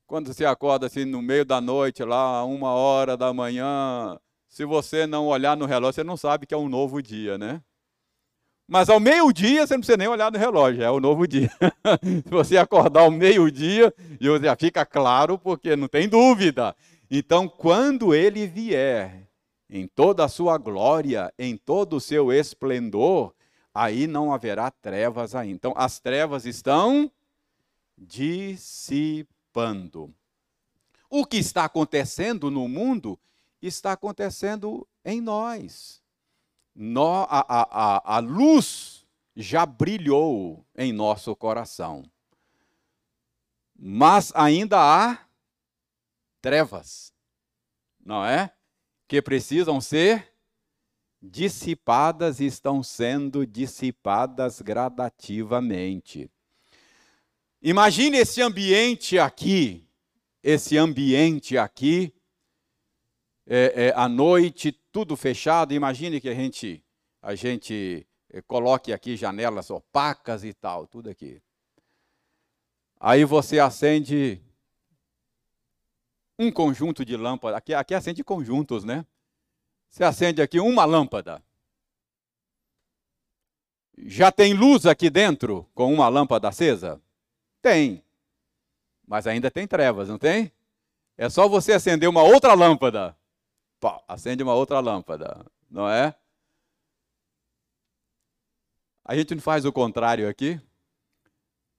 quando 0.09 0.35
você 0.35 0.45
acorda 0.45 0.87
assim 0.87 1.05
no 1.05 1.23
meio 1.23 1.45
da 1.45 1.61
noite, 1.61 2.03
lá, 2.03 2.45
uma 2.45 2.73
hora 2.73 3.17
da 3.17 3.33
manhã, 3.33 4.19
se 4.59 4.65
você 4.65 5.07
não 5.07 5.29
olhar 5.29 5.57
no 5.57 5.67
relógio, 5.67 5.93
você 5.93 6.03
não 6.03 6.17
sabe 6.17 6.45
que 6.45 6.53
é 6.53 6.57
um 6.57 6.69
novo 6.69 7.01
dia, 7.01 7.39
né? 7.39 7.63
Mas 8.67 8.89
ao 8.89 8.99
meio-dia 8.99 9.65
você 9.65 9.75
não 9.75 9.81
precisa 9.81 9.97
nem 9.97 10.09
olhar 10.09 10.33
no 10.33 10.39
relógio, 10.39 10.83
é 10.83 10.91
o 10.91 10.99
novo 10.99 11.29
dia. 11.29 11.49
se 12.03 12.29
você 12.29 12.57
acordar 12.57 13.03
ao 13.03 13.11
meio-dia, 13.13 13.95
já 14.43 14.57
fica 14.57 14.85
claro, 14.85 15.39
porque 15.39 15.77
não 15.77 15.87
tem 15.87 16.09
dúvida. 16.09 16.75
Então, 17.09 17.49
quando 17.49 18.13
ele 18.13 18.49
vier, 18.49 19.29
em 19.71 19.87
toda 19.87 20.25
a 20.25 20.29
sua 20.29 20.59
glória, 20.59 21.33
em 21.39 21.57
todo 21.57 21.95
o 21.95 22.01
seu 22.01 22.33
esplendor, 22.33 23.33
aí 23.73 24.09
não 24.09 24.35
haverá 24.35 24.73
trevas 24.73 25.37
ainda. 25.37 25.55
Então, 25.55 25.73
as 25.77 26.01
trevas 26.01 26.45
estão 26.45 27.09
dissipando. 27.97 29.33
O 31.09 31.25
que 31.25 31.37
está 31.37 31.65
acontecendo 31.65 32.51
no 32.51 32.67
mundo 32.67 33.17
está 33.67 33.93
acontecendo 33.93 34.87
em 35.05 35.21
nós. 35.21 36.03
No, 36.75 37.27
a, 37.29 37.45
a, 37.49 38.17
a, 38.17 38.19
luz 38.21 39.05
já 39.35 39.67
brilhou 39.67 40.65
em 40.77 40.93
nosso 40.93 41.35
coração, 41.35 42.09
mas 43.77 44.33
ainda 44.35 44.79
há 44.79 45.27
trevas, 46.41 47.13
não 48.05 48.25
é? 48.25 48.53
Que 49.09 49.21
precisam 49.21 49.81
ser 49.81 50.33
dissipadas 51.21 52.39
e 52.39 52.47
estão 52.47 52.83
sendo 52.83 53.45
dissipadas 53.45 54.63
gradativamente. 54.63 56.31
Imagine 57.61 58.19
esse 58.19 58.41
ambiente 58.41 59.19
aqui, 59.19 59.85
esse 60.43 60.79
ambiente 60.79 61.59
aqui, 61.59 62.15
é, 63.51 63.87
é, 63.87 63.93
à 63.97 64.07
noite, 64.07 64.73
tudo 64.93 65.17
fechado. 65.17 65.73
Imagine 65.73 66.21
que 66.21 66.29
a 66.29 66.35
gente, 66.35 66.85
a 67.23 67.35
gente 67.35 68.07
é, 68.29 68.43
coloque 68.43 68.93
aqui 68.93 69.17
janelas 69.17 69.71
opacas 69.71 70.45
e 70.45 70.53
tal, 70.53 70.87
tudo 70.87 71.09
aqui. 71.09 71.41
Aí 73.01 73.25
você 73.25 73.59
acende 73.59 74.43
um 76.39 76.53
conjunto 76.53 77.07
de 77.07 77.17
lâmpadas. 77.17 77.57
Aqui, 77.57 77.73
aqui 77.73 77.95
acende 77.95 78.23
conjuntos, 78.23 78.85
né? 78.85 79.07
Você 79.89 80.05
acende 80.05 80.43
aqui 80.43 80.61
uma 80.61 80.85
lâmpada. 80.85 81.43
Já 83.97 84.31
tem 84.31 84.53
luz 84.53 84.85
aqui 84.85 85.09
dentro 85.09 85.67
com 85.75 85.93
uma 85.93 86.09
lâmpada 86.09 86.49
acesa? 86.49 87.01
Tem. 87.63 88.05
Mas 89.07 89.27
ainda 89.27 89.51
tem 89.51 89.67
trevas, 89.67 90.09
não 90.09 90.19
tem? 90.19 90.53
É 91.17 91.31
só 91.31 91.49
você 91.49 91.73
acender 91.73 92.09
uma 92.09 92.23
outra 92.23 92.53
lâmpada. 92.53 93.17
Pá, 93.81 94.03
acende 94.09 94.43
uma 94.43 94.55
outra 94.55 94.81
lâmpada, 94.81 95.45
não 95.71 95.89
é? 95.89 96.15
A 99.05 99.17
gente 99.17 99.35
não 99.35 99.43
faz 99.43 99.65
o 99.65 99.73
contrário 99.73 100.29
aqui? 100.29 100.61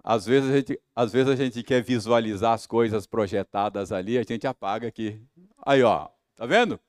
Às 0.03 0.25
vezes, 0.25 0.49
a 0.49 0.55
gente, 0.55 0.81
às 0.95 1.11
vezes 1.11 1.31
a 1.31 1.35
gente 1.35 1.61
quer 1.61 1.83
visualizar 1.83 2.53
as 2.53 2.65
coisas 2.65 3.05
projetadas 3.05 3.91
ali, 3.91 4.17
a 4.17 4.23
gente 4.23 4.47
apaga 4.47 4.87
aqui. 4.87 5.21
Aí, 5.65 5.83
ó, 5.83 6.09
tá 6.35 6.45
vendo? 6.45 6.79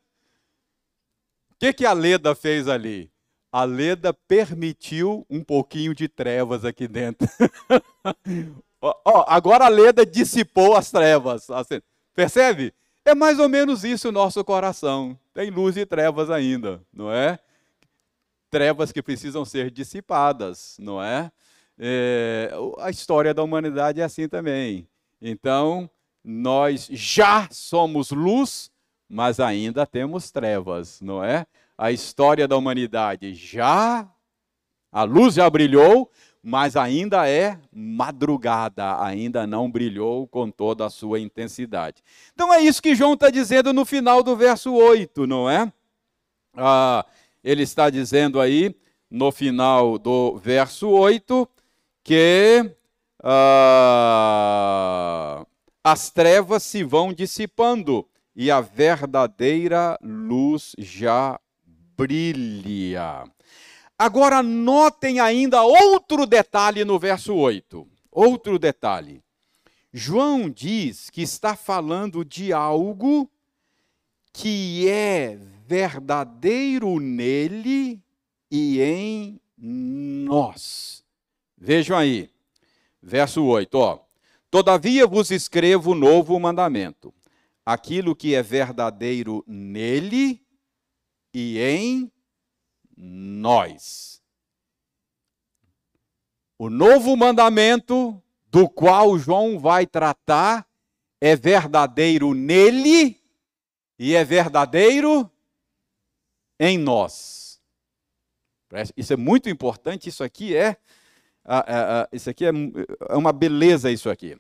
que, 1.61 1.75
que 1.75 1.87
a 1.87 1.93
Leda 1.93 2.35
fez 2.35 2.67
ali? 2.67 3.13
A 3.53 3.65
Leda 3.65 4.15
permitiu 4.15 5.27
um 5.29 5.45
pouquinho 5.45 5.95
de 5.95 6.09
trevas 6.09 6.65
aqui 6.65 6.89
dentro. 6.89 7.29
oh, 8.81 9.25
agora 9.27 9.67
a 9.67 9.69
Leda 9.69 10.07
dissipou 10.07 10.75
as 10.75 10.91
trevas. 10.91 11.51
Assim, 11.51 11.83
percebe? 12.15 12.73
É 13.05 13.15
mais 13.15 13.39
ou 13.39 13.49
menos 13.49 13.83
isso 13.85 14.09
o 14.09 14.13
nosso 14.13 14.45
coração. 14.45 15.19
Tem 15.33 15.51
luz 15.51 15.77
e 15.77 15.87
trevas 15.87 16.31
ainda, 16.31 16.83
não 16.93 17.11
é? 17.11 17.39
Trevas 18.51 18.93
que 18.93 19.03
precisam 19.03 19.45
ser 19.45 19.71
dissipadas, 19.71 20.77
não 20.79 21.03
é? 21.03 21.31
é 21.79 22.51
a 22.79 22.91
história 22.91 23.33
da 23.33 23.43
humanidade 23.43 24.01
é 24.01 24.05
assim 24.05 24.29
também. 24.29 24.87
Então, 25.21 25.89
nós 26.23 26.89
já 26.91 27.49
somos 27.51 28.11
luz, 28.11 28.71
mas 29.09 29.41
ainda 29.41 29.87
temos 29.87 30.31
trevas, 30.31 31.01
não 31.01 31.25
é? 31.25 31.47
A 31.77 31.91
história 31.91 32.47
da 32.47 32.57
humanidade 32.57 33.33
já, 33.33 34.07
a 34.93 35.03
luz 35.05 35.35
já 35.35 35.49
brilhou, 35.49 36.11
mas 36.43 36.75
ainda 36.77 37.29
é 37.29 37.59
madrugada, 37.73 39.03
ainda 39.03 39.47
não 39.47 39.71
brilhou 39.71 40.27
com 40.27 40.51
toda 40.51 40.87
a 40.87 40.91
sua 40.91 41.21
intensidade. 41.21 42.03
Então 42.33 42.53
é 42.53 42.61
isso 42.63 42.83
que 42.83 42.95
João 42.95 43.15
está 43.15 43.29
dizendo 43.31 43.73
no 43.73 43.85
final 43.85 44.23
do 44.23 44.35
verso 44.35 44.73
8, 44.73 45.27
não 45.27 45.51
é? 45.51 45.71
Ah, 46.57 47.05
ele 47.45 47.63
está 47.63 47.91
dizendo 47.91 48.41
aí, 48.41 48.75
no 49.11 49.31
final 49.31 49.99
do 49.99 50.37
verso 50.37 50.89
8, 50.89 51.49
que 52.03 52.75
ah, 53.23 54.27
as 55.85 56.11
trevas 56.11 56.63
se 56.63 56.83
vão 56.83 57.13
dissipando 57.13 58.07
e 58.35 58.51
a 58.51 58.61
verdadeira 58.61 59.99
luz 60.03 60.75
já 60.79 61.39
brilha. 61.97 63.25
Agora 64.01 64.43
notem 64.43 65.21
ainda 65.21 65.63
outro 65.63 66.25
detalhe 66.25 66.87
no 66.87 66.99
verso 66.99 67.35
8. 67.35 67.87
Outro 68.11 68.59
detalhe. 68.59 69.23
João 69.93 70.49
diz 70.49 71.11
que 71.11 71.21
está 71.21 71.55
falando 71.55 72.25
de 72.25 72.51
algo 72.51 73.31
que 74.33 74.89
é 74.89 75.39
verdadeiro 75.67 76.99
nele 76.99 78.01
e 78.51 78.81
em 78.81 79.39
nós. 79.59 81.05
Vejam 81.59 81.95
aí, 81.95 82.31
verso 83.03 83.45
8, 83.45 83.75
ó. 83.75 83.99
Todavia 84.51 85.07
vos 85.07 85.31
escrevo 85.31 85.95
novo 85.95 86.41
mandamento, 86.41 87.13
aquilo 87.67 88.17
que 88.17 88.35
é 88.35 88.43
verdadeiro 88.43 89.45
nele 89.47 90.41
e 91.35 91.59
em 91.59 92.11
nós. 93.03 94.23
O 96.59 96.69
novo 96.69 97.17
mandamento 97.17 98.23
do 98.47 98.69
qual 98.69 99.19
João 99.19 99.59
vai 99.59 99.87
tratar 99.87 100.69
é 101.19 101.35
verdadeiro 101.35 102.35
nele 102.35 103.19
e 103.99 104.15
é 104.15 104.23
verdadeiro 104.25 105.31
em 106.59 106.77
nós. 106.77 107.61
Isso 108.97 109.15
é 109.15 109.17
muito 109.17 109.49
importante, 109.49 110.09
isso 110.11 110.23
aqui 110.23 110.55
é, 110.55 110.77
isso 112.13 112.29
aqui 112.29 112.45
é, 112.45 112.51
é 113.09 113.17
uma 113.17 113.33
beleza 113.33 113.91
isso 113.91 114.11
aqui. 114.11 114.39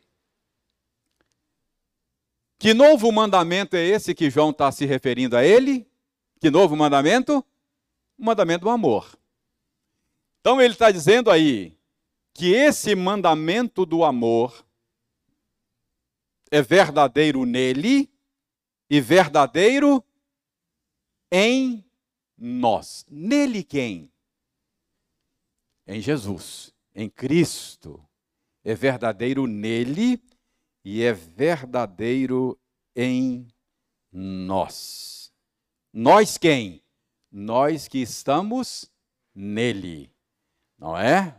Que 2.58 2.74
novo 2.74 3.10
mandamento 3.10 3.74
é 3.74 3.82
esse 3.82 4.14
que 4.14 4.28
João 4.28 4.50
está 4.50 4.70
se 4.70 4.84
referindo 4.84 5.34
a 5.34 5.42
ele? 5.42 5.88
Que 6.38 6.50
novo 6.50 6.76
mandamento? 6.76 7.42
O 8.20 8.24
mandamento 8.24 8.64
do 8.64 8.70
amor. 8.70 9.18
Então 10.40 10.60
ele 10.60 10.74
está 10.74 10.90
dizendo 10.90 11.30
aí 11.30 11.74
que 12.34 12.52
esse 12.52 12.94
mandamento 12.94 13.86
do 13.86 14.04
amor 14.04 14.62
é 16.50 16.60
verdadeiro 16.60 17.46
nele 17.46 18.10
e 18.90 19.00
verdadeiro 19.00 20.04
em 21.32 21.82
nós. 22.36 23.06
Nele 23.08 23.64
quem? 23.64 24.12
Em 25.86 26.02
Jesus, 26.02 26.74
em 26.94 27.08
Cristo. 27.08 28.06
É 28.62 28.74
verdadeiro 28.74 29.46
nele 29.46 30.22
e 30.84 31.02
é 31.02 31.14
verdadeiro 31.14 32.60
em 32.94 33.48
nós. 34.12 35.32
Nós 35.90 36.36
quem? 36.36 36.82
Nós 37.30 37.86
que 37.86 37.98
estamos 37.98 38.90
nele, 39.34 40.12
não 40.78 40.96
é? 40.96 41.36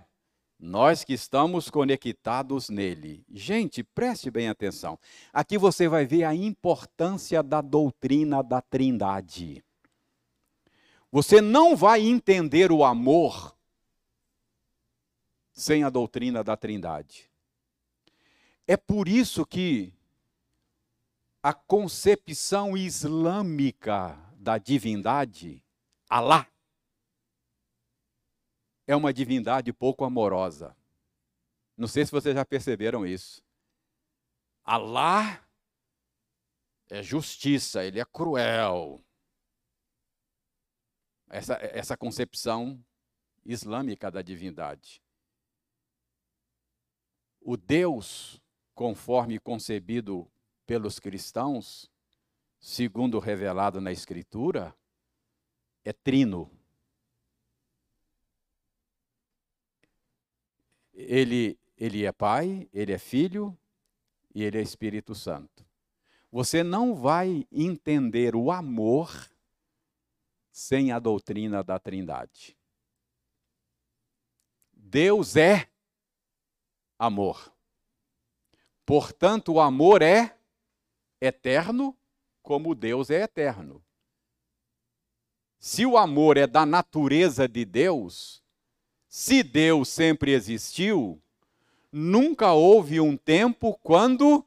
Nós 0.57 1.03
que 1.03 1.13
estamos 1.13 1.69
conectados 1.69 2.69
nele. 2.69 3.25
Gente, 3.29 3.83
preste 3.83 4.29
bem 4.29 4.47
atenção. 4.47 4.97
Aqui 5.33 5.57
você 5.57 5.87
vai 5.87 6.05
ver 6.05 6.23
a 6.23 6.35
importância 6.35 7.41
da 7.41 7.61
doutrina 7.61 8.43
da 8.43 8.61
Trindade. 8.61 9.63
Você 11.11 11.41
não 11.41 11.75
vai 11.75 12.01
entender 12.01 12.71
o 12.71 12.85
amor 12.85 13.55
sem 15.51 15.83
a 15.83 15.89
doutrina 15.89 16.43
da 16.43 16.55
Trindade. 16.55 17.29
É 18.65 18.77
por 18.77 19.07
isso 19.07 19.45
que 19.45 19.93
a 21.43 21.53
concepção 21.53 22.77
islâmica 22.77 24.17
da 24.35 24.57
divindade, 24.57 25.63
Alá, 26.13 26.45
é 28.85 28.93
uma 28.93 29.13
divindade 29.13 29.71
pouco 29.71 30.03
amorosa. 30.03 30.75
Não 31.77 31.87
sei 31.87 32.05
se 32.05 32.11
vocês 32.11 32.35
já 32.35 32.43
perceberam 32.43 33.07
isso. 33.07 33.41
Alá 34.61 35.41
é 36.89 37.01
justiça, 37.01 37.85
ele 37.85 37.97
é 37.97 38.03
cruel. 38.03 39.01
Essa, 41.29 41.53
essa 41.61 41.95
concepção 41.95 42.85
islâmica 43.45 44.11
da 44.11 44.21
divindade. 44.21 45.01
O 47.39 47.55
Deus, 47.55 48.41
conforme 48.75 49.39
concebido 49.39 50.29
pelos 50.65 50.99
cristãos, 50.99 51.89
segundo 52.59 53.17
revelado 53.17 53.79
na 53.79 53.93
Escritura, 53.93 54.77
é 55.83 55.93
trino. 55.93 56.49
Ele, 60.93 61.59
ele 61.77 62.05
é 62.05 62.11
Pai, 62.11 62.69
ele 62.73 62.91
é 62.91 62.97
Filho 62.97 63.57
e 64.33 64.43
ele 64.43 64.57
é 64.57 64.61
Espírito 64.61 65.15
Santo. 65.15 65.65
Você 66.31 66.63
não 66.63 66.95
vai 66.95 67.45
entender 67.51 68.35
o 68.35 68.51
amor 68.51 69.29
sem 70.51 70.91
a 70.91 70.99
doutrina 70.99 71.63
da 71.63 71.79
Trindade. 71.79 72.57
Deus 74.71 75.35
é 75.35 75.69
amor. 76.99 77.51
Portanto, 78.85 79.53
o 79.53 79.59
amor 79.59 80.01
é 80.01 80.37
eterno, 81.19 81.97
como 82.41 82.75
Deus 82.75 83.09
é 83.09 83.21
eterno. 83.21 83.83
Se 85.61 85.85
o 85.85 85.97
amor 85.97 86.35
é 86.35 86.45
da 86.45 86.65
natureza 86.65 87.47
de 87.47 87.63
Deus, 87.63 88.43
se 89.07 89.41
Deus 89.41 89.87
sempre 89.87 90.31
existiu, 90.31 91.21
nunca 91.89 92.51
houve 92.51 92.99
um 92.99 93.15
tempo 93.15 93.79
quando 93.81 94.45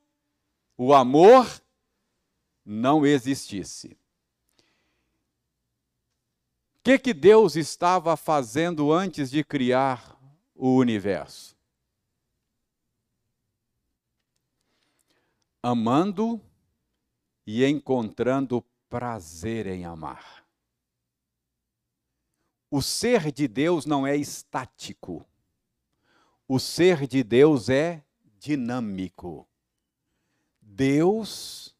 o 0.76 0.92
amor 0.92 1.62
não 2.66 3.06
existisse 3.06 3.96
que, 6.84 6.98
que 6.98 7.14
Deus 7.14 7.56
estava 7.56 8.14
fazendo 8.14 8.92
antes 8.92 9.30
de 9.30 9.42
criar 9.42 10.20
o 10.54 10.76
universo? 10.76 11.56
Amando 15.62 16.38
e 17.46 17.64
encontrando 17.64 18.62
prazer 18.90 19.66
em 19.66 19.86
amar. 19.86 20.43
O 22.76 22.82
ser 22.82 23.30
de 23.30 23.46
Deus 23.46 23.86
não 23.86 24.04
é 24.04 24.16
estático. 24.16 25.24
O 26.48 26.58
ser 26.58 27.06
de 27.06 27.22
Deus 27.22 27.68
é 27.68 28.04
dinâmico. 28.36 29.48
Deus, 30.60 31.72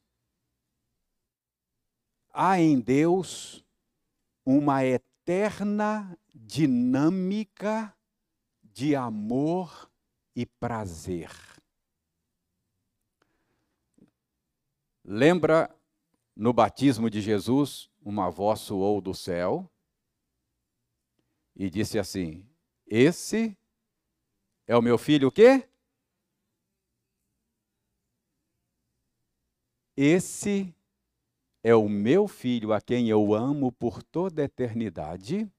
há 2.33 2.61
em 2.61 2.79
Deus 2.79 3.65
uma 4.47 4.85
eterna 4.85 6.17
dinâmica 6.33 7.93
de 8.63 8.95
amor 8.95 9.91
e 10.33 10.47
prazer. 10.47 11.33
Lembra 15.05 15.77
no 16.37 16.53
batismo 16.53 17.11
de 17.11 17.21
Jesus, 17.21 17.91
uma 18.01 18.31
voz 18.31 18.61
soou 18.61 19.01
do 19.01 19.13
céu 19.13 19.69
e 21.57 21.71
disse 21.71 21.99
assim: 21.99 22.49
Esse 22.87 23.57
é 24.67 24.77
o 24.77 24.83
meu 24.83 24.99
filho 24.99 25.29
o 25.29 25.33
quê? 25.33 25.69
Esse 29.97 30.75
é 31.63 31.75
o 31.75 31.89
meu 31.89 32.27
filho 32.27 32.73
a 32.73 32.81
quem 32.81 33.09
eu 33.09 33.33
amo 33.33 33.71
por 33.71 34.03
toda 34.03 34.43
a 34.43 34.45
eternidade 34.45 35.51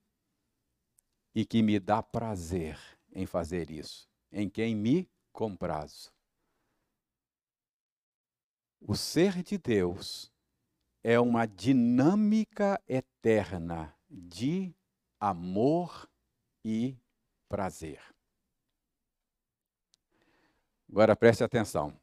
e 1.34 1.46
que 1.46 1.62
me 1.62 1.80
dá 1.80 2.04
prazer 2.04 2.78
em 3.14 3.26
fazer 3.26 3.72
isso, 3.72 4.10
em 4.32 4.50
quem 4.50 4.76
me 4.76 5.10
comprazo. 5.32 6.14
O 8.82 8.96
ser 8.96 9.41
de 9.41 9.58
Deus 9.58 10.32
é 11.02 11.20
uma 11.20 11.46
dinâmica 11.46 12.80
eterna 12.88 13.96
de 14.10 14.76
amor 15.20 16.09
e 16.63 16.97
prazer. 17.47 18.01
Agora 20.89 21.16
preste 21.16 21.43
atenção. 21.43 21.93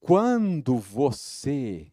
Quando 0.00 0.78
você 0.78 1.92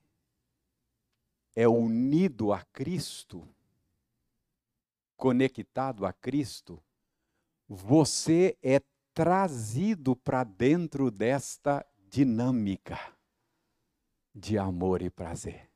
é 1.55 1.67
unido 1.67 2.53
a 2.53 2.63
Cristo, 2.65 3.47
conectado 5.15 6.05
a 6.05 6.13
Cristo, 6.13 6.81
você 7.67 8.57
é 8.61 8.81
trazido 9.13 10.15
para 10.15 10.43
dentro 10.43 11.09
desta 11.09 11.85
dinâmica 12.09 12.97
de 14.33 14.57
amor 14.57 15.01
e 15.01 15.09
prazer. 15.09 15.69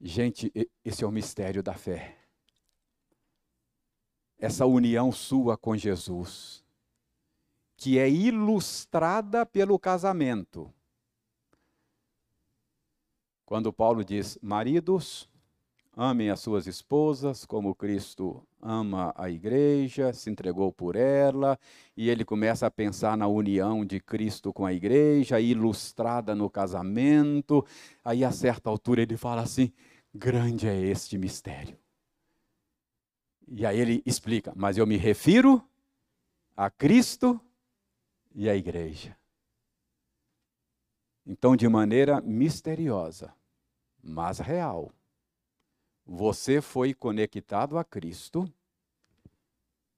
Gente, 0.00 0.52
esse 0.84 1.04
é 1.04 1.06
o 1.06 1.10
mistério 1.10 1.62
da 1.62 1.74
fé 1.74 2.20
essa 4.40 4.64
união 4.64 5.12
sua 5.12 5.56
com 5.56 5.76
Jesus, 5.76 6.64
que 7.76 7.98
é 7.98 8.08
ilustrada 8.08 9.44
pelo 9.44 9.78
casamento. 9.78 10.72
Quando 13.44 13.72
Paulo 13.72 14.02
diz: 14.02 14.38
Maridos, 14.40 15.28
amem 15.94 16.30
as 16.30 16.40
suas 16.40 16.66
esposas 16.66 17.44
como 17.44 17.74
Cristo 17.74 18.42
ama 18.62 19.12
a 19.16 19.30
igreja, 19.30 20.12
se 20.12 20.30
entregou 20.30 20.70
por 20.70 20.94
ela, 20.94 21.58
e 21.96 22.10
ele 22.10 22.24
começa 22.24 22.66
a 22.66 22.70
pensar 22.70 23.16
na 23.16 23.26
união 23.26 23.84
de 23.84 23.98
Cristo 24.00 24.52
com 24.52 24.66
a 24.66 24.72
igreja, 24.72 25.40
ilustrada 25.40 26.34
no 26.34 26.48
casamento. 26.50 27.64
Aí, 28.04 28.24
a 28.24 28.30
certa 28.30 28.68
altura, 28.68 29.02
ele 29.02 29.16
fala 29.16 29.42
assim: 29.42 29.72
grande 30.14 30.68
é 30.68 30.76
este 30.76 31.16
mistério. 31.16 31.78
E 33.48 33.66
aí 33.66 33.78
ele 33.78 34.02
explica, 34.06 34.52
mas 34.54 34.76
eu 34.76 34.86
me 34.86 34.96
refiro 34.96 35.62
a 36.56 36.70
Cristo 36.70 37.40
e 38.34 38.48
à 38.48 38.54
igreja. 38.54 39.16
Então, 41.26 41.56
de 41.56 41.68
maneira 41.68 42.20
misteriosa, 42.20 43.34
mas 44.02 44.38
real, 44.38 44.92
você 46.04 46.60
foi 46.60 46.94
conectado 46.94 47.78
a 47.78 47.84
Cristo. 47.84 48.52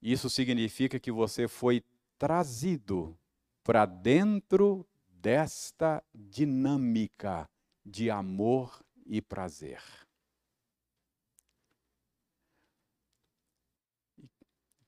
Isso 0.00 0.28
significa 0.28 0.98
que 0.98 1.12
você 1.12 1.46
foi 1.46 1.84
trazido 2.18 3.16
para 3.62 3.86
dentro 3.86 4.86
desta 5.08 6.02
dinâmica 6.14 7.48
de 7.84 8.10
amor 8.10 8.84
e 9.06 9.20
prazer. 9.20 9.82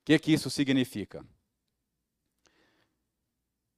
que, 0.05 0.19
que 0.19 0.31
isso 0.31 0.51
significa? 0.51 1.25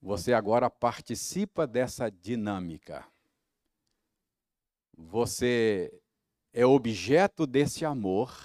Você 0.02 0.34
agora 0.34 0.70
participa 0.70 1.66
dessa 1.66 2.12
dinâmica. 2.12 3.08
Você 4.94 6.02
é 6.52 6.66
objeto 6.66 7.48
desse 7.48 7.86
amor, 7.86 8.36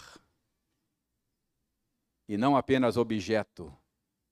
e 2.28 2.36
não 2.36 2.56
apenas 2.56 2.96
objeto, 2.96 3.76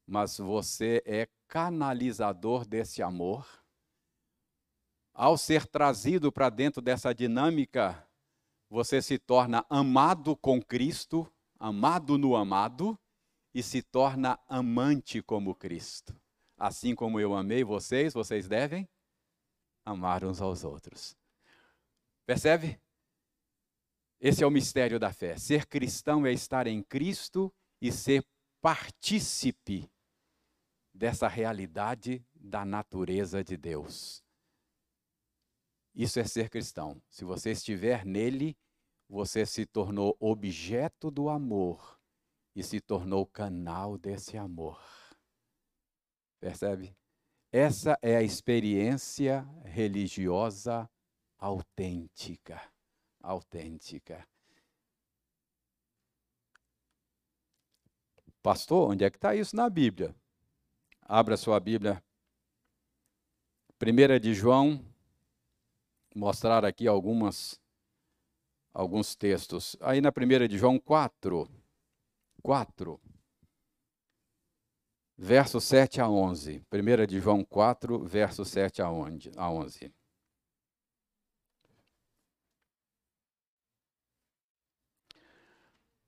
mas 0.07 0.39
você 0.39 1.03
é 1.05 1.29
canalizador 1.49 2.65
desse 2.65 3.03
amor. 3.03 3.60
Ao 5.23 5.37
ser 5.37 5.67
trazido 5.67 6.33
para 6.33 6.49
dentro 6.49 6.81
dessa 6.81 7.15
dinâmica, 7.15 8.09
você 8.71 9.03
se 9.03 9.19
torna 9.19 9.67
amado 9.69 10.35
com 10.35 10.63
Cristo, 10.63 11.31
amado 11.59 12.17
no 12.17 12.35
amado, 12.35 12.99
e 13.53 13.63
se 13.63 13.83
torna 13.83 14.41
amante 14.49 15.21
como 15.21 15.55
Cristo. 15.55 16.19
Assim 16.57 16.95
como 16.95 17.21
eu 17.21 17.35
amei 17.35 17.63
vocês, 17.63 18.15
vocês 18.15 18.49
devem 18.49 18.89
amar 19.85 20.25
uns 20.25 20.41
aos 20.41 20.65
outros. 20.65 21.15
Percebe? 22.25 22.81
Esse 24.19 24.43
é 24.43 24.47
o 24.47 24.51
mistério 24.51 24.99
da 24.99 25.13
fé. 25.13 25.37
Ser 25.37 25.67
cristão 25.67 26.25
é 26.25 26.33
estar 26.33 26.67
em 26.67 26.83
Cristo 26.83 27.53
e 27.79 27.93
ser 27.93 28.25
partícipe 28.63 29.87
dessa 30.95 31.29
realidade 31.29 32.25
da 32.35 32.65
natureza 32.65 33.45
de 33.45 33.59
Deus. 33.59 34.25
Isso 35.95 36.19
é 36.21 36.25
ser 36.25 36.49
cristão. 36.49 37.01
Se 37.09 37.25
você 37.25 37.51
estiver 37.51 38.05
nele, 38.05 38.57
você 39.09 39.45
se 39.45 39.67
tornou 39.67 40.17
objeto 40.21 41.11
do 41.11 41.29
amor 41.29 41.99
e 42.55 42.63
se 42.63 42.81
tornou 42.81 43.27
canal 43.27 43.99
desse 43.99 44.37
amor. 44.37 44.81
Percebe? 46.39 46.97
Essa 47.53 47.99
é 48.01 48.17
a 48.17 48.23
experiência 48.23 49.43
religiosa 49.65 50.89
autêntica. 51.39 52.63
Autêntica. 53.21 54.27
Pastor, 58.43 58.91
onde 58.91 59.05
é 59.05 59.11
que 59.11 59.19
está 59.19 59.35
isso 59.35 59.55
na 59.55 59.69
Bíblia? 59.69 60.15
Abra 61.03 61.37
sua 61.37 61.59
Bíblia. 61.61 62.03
Primeira 63.79 64.19
de 64.21 64.33
João, 64.33 64.83
mostrar 66.15 66.65
aqui 66.65 66.87
algumas 66.87 67.61
alguns 68.73 69.15
textos. 69.15 69.77
Aí 69.81 70.01
na 70.01 70.13
primeira 70.13 70.49
de 70.49 70.57
João 70.57 70.79
4, 70.79 71.49
4, 72.43 73.01
verso 75.17 75.61
7 75.61 76.01
a 76.01 76.09
11. 76.09 76.61
Primeira 76.71 77.07
de 77.07 77.21
João 77.21 77.45
4, 77.45 77.99
verso 78.05 78.45
7 78.45 78.81
a 78.81 78.91
11. 78.91 79.93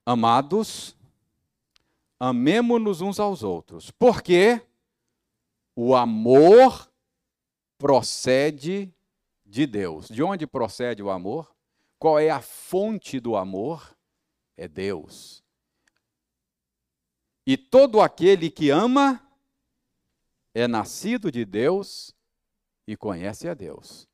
Amados, 0.04 0.96
amemo-nos 2.18 3.00
uns 3.00 3.20
aos 3.20 3.44
outros, 3.44 3.92
porque 3.92 4.60
o 5.76 5.94
amor 5.94 6.90
procede 7.78 8.92
de 9.52 9.66
Deus. 9.66 10.08
De 10.08 10.22
onde 10.22 10.46
procede 10.46 11.02
o 11.02 11.10
amor? 11.10 11.54
Qual 11.98 12.18
é 12.18 12.30
a 12.30 12.40
fonte 12.40 13.20
do 13.20 13.36
amor? 13.36 13.94
É 14.56 14.66
Deus. 14.66 15.44
E 17.46 17.58
todo 17.58 18.00
aquele 18.00 18.50
que 18.50 18.70
ama 18.70 19.20
é 20.54 20.66
nascido 20.66 21.30
de 21.30 21.44
Deus 21.44 22.14
e 22.86 22.96
conhece 22.96 23.46
a 23.46 23.52
Deus. 23.52 24.08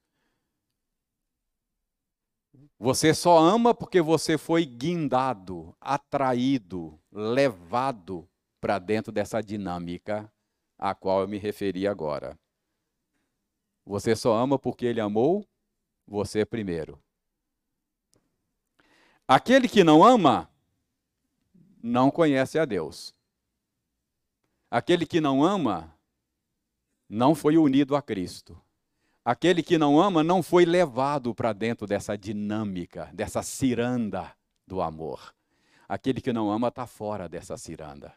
Você 2.77 3.15
só 3.15 3.39
ama 3.39 3.73
porque 3.73 4.01
você 4.01 4.37
foi 4.37 4.65
guindado, 4.67 5.75
atraído, 5.81 7.01
levado 7.13 8.29
para 8.61 8.81
dentro 8.81 9.13
dessa 9.13 9.41
dinâmica 9.41 10.33
a 10.77 10.95
qual 10.97 11.21
eu 11.21 11.29
me 11.29 11.39
referi 11.39 11.87
agora. 11.87 12.37
Você 13.89 14.15
só 14.15 14.37
ama 14.37 14.59
porque 14.59 14.85
ele 14.85 15.01
amou 15.01 15.49
você 16.07 16.45
primeiro. 16.45 17.03
Aquele 19.27 19.67
que 19.67 19.83
não 19.83 20.05
ama, 20.05 20.51
não 21.83 22.11
conhece 22.11 22.59
a 22.59 22.67
Deus. 22.67 23.15
Aquele 24.71 25.07
que 25.07 25.23
não 25.23 25.43
ama, 25.43 25.99
não 27.09 27.35
foi 27.35 27.57
unido 27.57 27.97
a 27.97 28.03
Cristo. 28.03 28.61
Aquele 29.25 29.63
que 29.63 29.79
não 29.79 29.99
ama 29.99 30.23
não 30.23 30.43
foi 30.43 30.67
levado 30.67 31.35
para 31.35 31.55
dentro 31.55 31.87
dessa 31.87 32.17
dinâmica, 32.17 33.11
dessa 33.15 33.43
ciranda 33.43 34.37
do 34.67 34.83
amor. 34.83 35.35
Aquele 35.89 36.21
que 36.21 36.33
não 36.33 36.51
ama 36.51 36.69
está 36.69 36.87
fora 36.87 37.27
dessa 37.27 37.57
ciranda. 37.57 38.15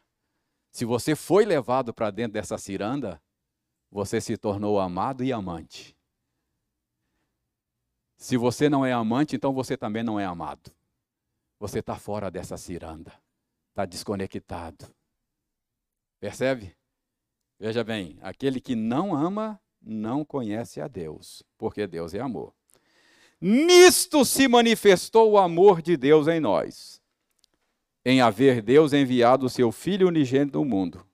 Se 0.69 0.83
você 0.83 1.15
foi 1.15 1.45
levado 1.45 1.93
para 1.93 2.11
dentro 2.11 2.33
dessa 2.33 2.57
ciranda, 2.57 3.21
você 3.91 4.21
se 4.21 4.37
tornou 4.37 4.79
amado 4.79 5.23
e 5.23 5.33
amante. 5.33 5.95
Se 8.15 8.37
você 8.37 8.69
não 8.69 8.85
é 8.85 8.93
amante, 8.93 9.35
então 9.35 9.51
você 9.51 9.75
também 9.75 10.03
não 10.03 10.19
é 10.19 10.25
amado. 10.25 10.71
Você 11.59 11.79
está 11.79 11.97
fora 11.97 12.31
dessa 12.31 12.55
ciranda, 12.55 13.13
está 13.69 13.85
desconectado. 13.85 14.85
Percebe? 16.19 16.75
Veja 17.59 17.83
bem, 17.83 18.17
aquele 18.21 18.61
que 18.61 18.75
não 18.75 19.13
ama 19.13 19.59
não 19.81 20.23
conhece 20.23 20.79
a 20.79 20.87
Deus, 20.87 21.43
porque 21.57 21.85
Deus 21.85 22.13
é 22.13 22.19
amor. 22.19 22.53
Nisto 23.39 24.23
se 24.23 24.47
manifestou 24.47 25.31
o 25.31 25.37
amor 25.37 25.81
de 25.81 25.97
Deus 25.97 26.27
em 26.27 26.39
nós, 26.39 27.01
em 28.05 28.21
haver 28.21 28.61
Deus 28.61 28.93
enviado 28.93 29.47
o 29.47 29.49
seu 29.49 29.71
Filho 29.71 30.07
unigênito 30.07 30.59
do 30.59 30.65
mundo 30.65 31.05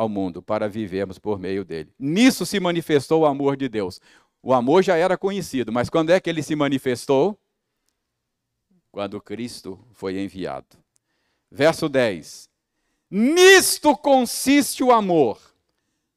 ao 0.00 0.08
mundo 0.08 0.40
para 0.40 0.66
vivermos 0.66 1.18
por 1.18 1.38
meio 1.38 1.62
dele. 1.62 1.92
Nisso 1.98 2.46
se 2.46 2.58
manifestou 2.58 3.20
o 3.20 3.26
amor 3.26 3.54
de 3.54 3.68
Deus. 3.68 4.00
O 4.42 4.54
amor 4.54 4.82
já 4.82 4.96
era 4.96 5.18
conhecido, 5.18 5.70
mas 5.70 5.90
quando 5.90 6.08
é 6.08 6.18
que 6.18 6.30
ele 6.30 6.42
se 6.42 6.56
manifestou? 6.56 7.38
Quando 8.90 9.20
Cristo 9.20 9.78
foi 9.92 10.18
enviado. 10.18 10.78
Verso 11.50 11.86
10. 11.86 12.48
Nisto 13.10 13.94
consiste 13.94 14.82
o 14.82 14.90
amor, 14.90 15.38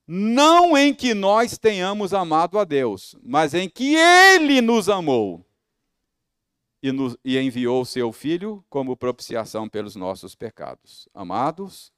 não 0.07 0.77
em 0.77 0.93
que 0.93 1.13
nós 1.13 1.57
tenhamos 1.57 2.13
amado 2.13 2.57
a 2.57 2.63
Deus, 2.63 3.17
mas 3.21 3.53
em 3.53 3.67
que 3.67 3.95
Ele 3.95 4.61
nos 4.61 4.87
amou 4.87 5.43
e, 6.81 6.91
nos, 6.91 7.17
e 7.25 7.37
enviou 7.37 7.81
o 7.81 7.85
seu 7.85 8.13
Filho 8.13 8.63
como 8.69 8.95
propiciação 8.95 9.67
pelos 9.67 9.95
nossos 9.95 10.35
pecados. 10.35 11.09
Amados, 11.13 11.92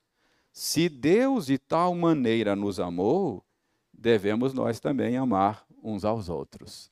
se 0.57 0.87
Deus 0.87 1.47
de 1.47 1.57
tal 1.57 1.93
maneira 1.93 2.55
nos 2.55 2.79
amou, 2.79 3.43
devemos 3.91 4.53
nós 4.53 4.79
também 4.79 5.17
amar 5.17 5.67
uns 5.83 6.05
aos 6.05 6.29
outros. 6.29 6.89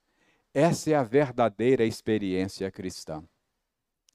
Essa 0.53 0.91
é 0.91 0.95
a 0.95 1.01
verdadeira 1.01 1.85
experiência 1.85 2.69
cristã. 2.69 3.23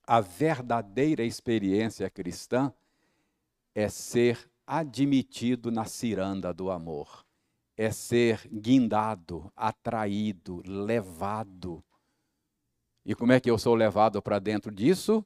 A 0.07 0.21
verdadeira 0.21 1.25
experiência 1.25 2.11
cristã 2.11 2.71
é 3.75 3.89
ser 3.89 4.51
admitido 4.67 5.71
na 5.71 5.87
ciranda 5.87 6.53
do 6.53 6.71
amor, 6.71 7.25
é 7.75 7.91
ser 7.91 8.47
guindado, 8.53 9.51
atraído, 9.57 10.63
levado. 10.67 11.83
E 13.03 13.15
como 13.15 13.33
é 13.33 13.41
que 13.41 13.51
eu 13.51 13.57
sou 13.57 13.75
levado 13.75 14.21
para 14.21 14.39
dentro 14.39 14.71
disso? 14.71 15.25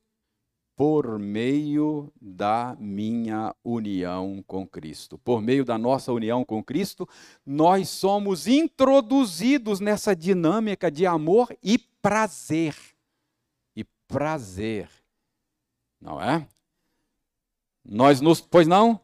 Por 0.77 1.19
meio 1.19 2.13
da 2.21 2.77
minha 2.79 3.55
união 3.63 4.43
com 4.47 4.67
Cristo. 4.67 5.19
Por 5.19 5.41
meio 5.41 5.65
da 5.65 5.77
nossa 5.77 6.13
união 6.13 6.45
com 6.45 6.63
Cristo, 6.63 7.09
nós 7.45 7.89
somos 7.89 8.47
introduzidos 8.47 9.81
nessa 9.81 10.17
dinâmica 10.17 10.91
de 10.91 11.07
amor 11.07 11.57
e 11.63 11.79
prazer. 11.79 12.75
E 13.77 13.85
prazer. 14.09 14.89
Não 16.01 16.21
é? 16.21 16.47
Nós 17.85 18.21
nos. 18.21 18.41
Pois 18.41 18.67
não? 18.67 19.01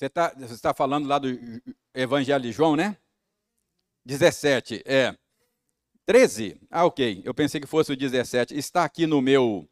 Você 0.00 0.06
está 0.06 0.30
tá 0.62 0.72
falando 0.72 1.06
lá 1.06 1.18
do 1.18 1.28
Evangelho 1.92 2.42
de 2.42 2.52
João, 2.52 2.74
né? 2.74 2.96
17, 4.06 4.82
é. 4.86 5.14
13? 6.06 6.58
Ah, 6.70 6.86
ok. 6.86 7.20
Eu 7.22 7.34
pensei 7.34 7.60
que 7.60 7.66
fosse 7.66 7.92
o 7.92 7.96
17. 7.96 8.56
Está 8.56 8.82
aqui 8.82 9.06
no 9.06 9.20
meu, 9.20 9.68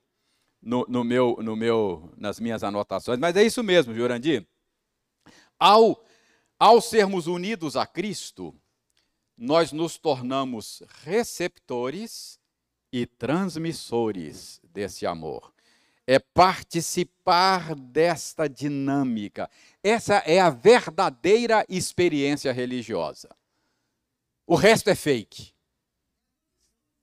no, 0.61 0.85
no 0.87 1.03
meu, 1.03 1.39
no 1.43 1.57
meu, 1.57 2.13
nas 2.15 2.39
minhas 2.39 2.63
anotações, 2.63 3.19
mas 3.19 3.37
é 3.37 3.43
isso 3.43 3.63
mesmo, 3.63 3.95
Jurandir. 3.95 4.47
Ao, 5.59 6.05
ao 6.59 6.83
sermos 6.83 7.27
unidos 7.27 7.75
a 7.75 7.87
Cristo, 7.87 8.55
nós 9.35 9.73
nos 9.73 9.97
tornamos 9.97 10.83
receptores 11.05 12.39
e 12.93 13.07
transmissores 13.07 14.61
desse 14.63 15.07
amor. 15.07 15.55
É 16.11 16.19
participar 16.19 17.75
desta 17.75 18.49
dinâmica. 18.49 19.51
Essa 19.83 20.15
é 20.27 20.41
a 20.41 20.49
verdadeira 20.49 21.67
experiência 21.69 22.51
religiosa. 22.51 23.29
O 24.47 24.55
resto 24.55 24.89
é 24.89 24.95
fake. 24.95 25.53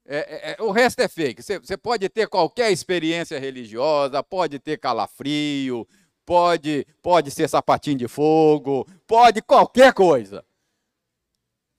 É, 0.04 0.16
é, 0.16 0.56
é 0.58 0.62
o 0.62 0.72
resto 0.72 0.98
é 1.00 1.06
fake. 1.06 1.40
Você, 1.40 1.60
você 1.60 1.76
pode 1.76 2.08
ter 2.08 2.26
qualquer 2.26 2.72
experiência 2.72 3.38
religiosa, 3.38 4.24
pode 4.24 4.58
ter 4.58 4.76
calafrio, 4.78 5.86
pode, 6.24 6.84
pode 7.00 7.30
ser 7.30 7.48
sapatinho 7.48 7.98
de 7.98 8.08
fogo, 8.08 8.84
pode 9.06 9.40
qualquer 9.40 9.94
coisa. 9.94 10.44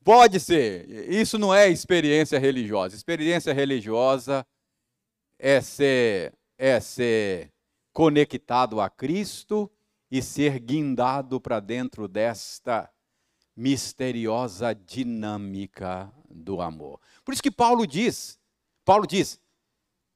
Pode 0.08 0.40
ser. 0.40 0.90
Isso 1.12 1.38
não 1.38 1.54
é 1.54 1.68
experiência 1.68 2.40
religiosa. 2.40 2.96
Experiência 2.96 3.52
religiosa 3.52 4.48
é 5.38 5.60
ser, 5.60 6.34
é 6.58 6.80
ser 6.80 7.52
conectado 7.94 8.82
a 8.82 8.90
Cristo 8.90 9.72
e 10.10 10.22
ser 10.22 10.60
guindado 10.60 11.40
para 11.40 11.60
dentro 11.60 12.08
desta 12.08 12.90
misteriosa 13.56 14.74
dinâmica 14.74 16.12
do 16.30 16.62
amor. 16.62 17.00
Por 17.26 17.34
isso 17.34 17.44
que 17.44 17.52
Paulo 17.52 17.86
diz, 17.88 18.40
Paulo 18.86 19.08
diz, 19.08 19.42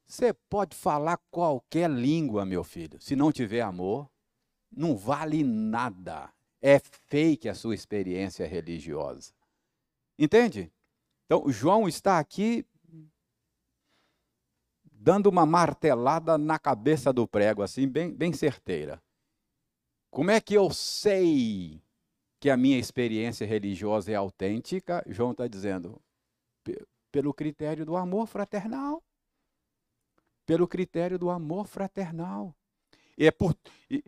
você 0.06 0.32
pode 0.32 0.76
falar 0.76 1.18
qualquer 1.30 1.90
língua, 1.90 2.44
meu 2.44 2.62
filho, 2.62 3.00
se 3.00 3.16
não 3.16 3.32
tiver 3.32 3.62
amor, 3.62 4.10
não 4.70 4.96
vale 4.96 5.42
nada. 5.42 6.32
É 6.60 6.78
fake 6.78 7.48
a 7.48 7.54
sua 7.54 7.74
experiência 7.74 8.46
religiosa. 8.46 9.32
Entende? 10.18 10.72
Então, 11.26 11.50
João 11.50 11.88
está 11.88 12.18
aqui 12.18 12.64
dando 15.02 15.26
uma 15.26 15.44
martelada 15.44 16.38
na 16.38 16.60
cabeça 16.60 17.12
do 17.12 17.26
prego, 17.26 17.60
assim, 17.60 17.88
bem, 17.88 18.14
bem 18.14 18.32
certeira. 18.32 19.02
Como 20.12 20.30
é 20.30 20.40
que 20.40 20.54
eu 20.54 20.70
sei 20.70 21.82
que 22.38 22.48
a 22.48 22.56
minha 22.56 22.78
experiência 22.78 23.44
religiosa 23.44 24.12
é 24.12 24.14
autêntica? 24.14 25.02
João 25.08 25.32
está 25.32 25.48
dizendo, 25.48 26.00
pelo 27.10 27.34
critério 27.34 27.84
do 27.84 27.96
amor 27.96 28.28
fraternal. 28.28 29.02
Pelo 30.46 30.68
critério 30.68 31.18
do 31.18 31.30
amor 31.30 31.66
fraternal. 31.66 32.54
E, 33.18 33.26
é 33.26 33.32
por, 33.32 33.56
e, 33.90 34.04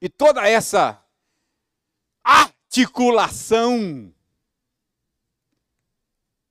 e 0.00 0.08
toda 0.08 0.48
essa 0.48 1.04
articulação 2.24 4.14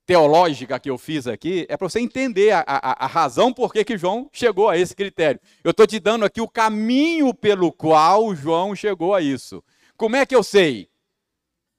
teológica 0.08 0.80
que 0.80 0.90
eu 0.90 0.98
fiz 0.98 1.28
aqui 1.28 1.66
é 1.68 1.76
para 1.76 1.90
você 1.90 2.00
entender 2.00 2.52
a, 2.52 2.64
a, 2.66 3.06
a, 3.06 3.08
razão 3.08 3.54
por 3.54 3.74
que, 3.74 3.84
que 3.84 3.98
João 3.98 4.30
chegou 4.32 4.70
a 4.70 4.78
esse 4.78 4.96
critério. 4.96 5.40
Eu 5.62 5.72
estou 5.72 5.86
te 5.86 6.00
dando 6.00 6.24
aqui 6.24 6.40
o 6.40 6.48
caminho 6.48 7.34
pelo 7.34 7.74
qual 7.74 8.34
João 8.34 8.74
chegou 8.74 9.14
a 9.14 9.22
isso. 9.22 9.62
Como 9.98 10.16
é 10.16 10.26
que 10.26 10.34
eu 10.34 10.42
sei 10.42 10.90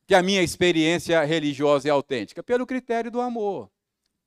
que 0.07 0.15
a 0.15 0.23
minha 0.23 0.43
experiência 0.43 1.25
religiosa 1.25 1.89
é 1.89 1.91
autêntica? 1.91 2.43
Pelo 2.43 2.67
critério 2.67 3.11
do 3.11 3.19
amor. 3.19 3.71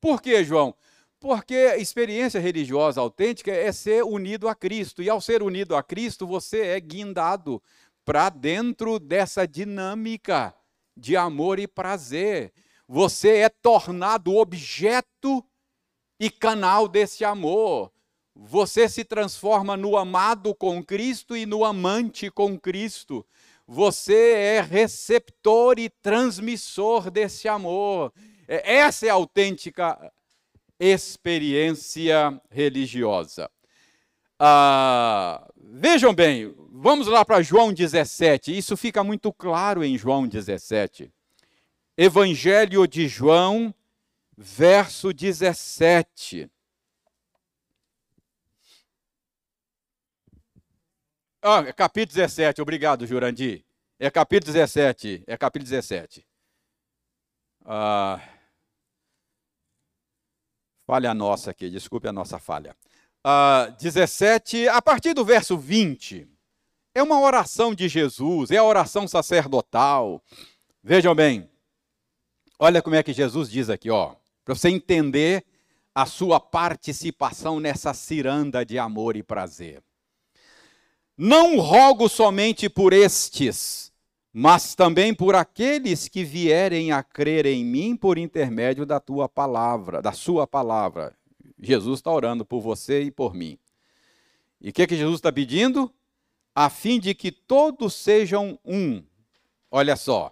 Por 0.02 0.20
que, 0.20 0.44
João? 0.44 0.74
Porque 1.20 1.54
experiência 1.78 2.42
religiosa 2.42 3.00
autêntica 3.00 3.52
é 3.52 3.72
ser 3.72 4.04
unido 4.04 4.48
a 4.50 4.56
Cristo. 4.56 5.04
E 5.04 5.10
ao 5.12 5.22
ser 5.22 5.44
unido 5.44 5.76
a 5.76 5.84
Cristo, 5.84 6.26
você 6.26 6.62
é 6.62 6.80
guindado 6.80 7.62
para 8.04 8.30
dentro 8.30 8.98
dessa 8.98 9.48
dinâmica 9.48 10.56
de 10.98 11.16
amor 11.16 11.60
e 11.60 11.68
prazer 11.68 12.52
você 12.94 13.38
é 13.38 13.48
tornado 13.48 14.36
objeto 14.36 15.42
e 16.20 16.30
canal 16.30 16.90
desse 16.90 17.24
amor. 17.24 17.90
Você 18.36 18.90
se 18.90 19.06
transforma 19.06 19.78
no 19.78 19.96
amado 19.96 20.54
com 20.54 20.84
Cristo 20.84 21.38
e 21.38 21.46
no 21.46 21.64
amante 21.64 22.30
com 22.30 22.60
Cristo. 22.60 23.26
Você 23.66 24.34
é 24.34 24.60
receptor 24.60 25.80
e 25.80 25.90
transmissor 25.90 27.10
desse 27.10 27.48
amor. 27.48 28.12
É, 28.46 28.80
essa 28.80 29.06
é 29.06 29.10
a 29.10 29.14
autêntica 29.14 30.12
experiência 30.78 32.42
religiosa. 32.50 33.50
Ah, 34.38 35.48
vejam 35.56 36.14
bem, 36.14 36.54
vamos 36.70 37.08
lá 37.08 37.24
para 37.24 37.42
João 37.42 37.72
17. 37.72 38.58
Isso 38.58 38.76
fica 38.76 39.02
muito 39.02 39.32
claro 39.32 39.82
em 39.82 39.98
João 39.98 40.28
17. 40.28 41.10
Evangelho 42.04 42.88
de 42.88 43.08
João, 43.08 43.72
verso 44.36 45.14
17. 45.14 46.50
Ah, 51.44 51.60
é 51.60 51.72
capítulo 51.72 52.16
17, 52.16 52.60
obrigado, 52.60 53.06
Jurandir. 53.06 53.64
É 54.00 54.10
capítulo 54.10 54.52
17, 54.52 55.26
é 55.28 55.38
capítulo 55.38 55.70
17. 55.70 56.26
Ah, 57.64 58.20
falha 60.88 61.14
nossa 61.14 61.52
aqui, 61.52 61.70
desculpe 61.70 62.08
a 62.08 62.12
nossa 62.12 62.40
falha. 62.40 62.76
Ah, 63.24 63.68
17, 63.80 64.68
a 64.70 64.82
partir 64.82 65.14
do 65.14 65.24
verso 65.24 65.56
20, 65.56 66.28
é 66.96 67.04
uma 67.04 67.20
oração 67.20 67.76
de 67.76 67.88
Jesus, 67.88 68.50
é 68.50 68.58
a 68.58 68.64
oração 68.64 69.08
sacerdotal. 69.08 70.20
Vejam 70.84 71.14
bem, 71.14 71.51
Olha 72.64 72.80
como 72.80 72.96
é 72.96 73.02
que 73.02 73.12
Jesus 73.12 73.50
diz 73.50 73.72
aqui, 73.72 73.90
ó, 73.90 74.14
para 74.46 74.54
você 74.54 74.70
entender 74.70 75.44
a 75.96 76.06
sua 76.06 76.40
participação 76.40 77.60
nessa 77.60 77.92
ciranda 77.92 78.64
de 78.64 78.78
amor 78.78 79.16
e 79.16 79.24
prazer. 79.24 79.82
Não 81.18 81.58
rogo 81.58 82.08
somente 82.08 82.70
por 82.70 82.94
estes, 82.94 83.92
mas 84.32 84.76
também 84.76 85.12
por 85.12 85.34
aqueles 85.34 86.08
que 86.08 86.24
vierem 86.24 86.92
a 86.92 87.02
crer 87.02 87.48
em 87.48 87.66
mim 87.66 87.96
por 87.96 88.20
intermédio 88.20 88.86
da 88.86 89.00
tua 89.00 89.28
palavra, 89.28 90.00
da 90.00 90.12
sua 90.12 90.46
palavra. 90.46 91.18
Jesus 91.60 91.98
está 91.98 92.12
orando 92.12 92.46
por 92.46 92.62
você 92.62 93.02
e 93.02 93.10
por 93.10 93.34
mim. 93.34 93.58
E 94.62 94.70
o 94.70 94.74
que, 94.74 94.86
que 94.86 94.96
Jesus 94.96 95.16
está 95.16 95.32
pedindo? 95.32 95.92
A 96.54 96.70
fim 96.70 97.00
de 97.00 97.16
que 97.16 97.32
todos 97.32 97.96
sejam 97.96 98.60
um. 98.64 99.02
Olha 99.72 99.96
só, 99.96 100.32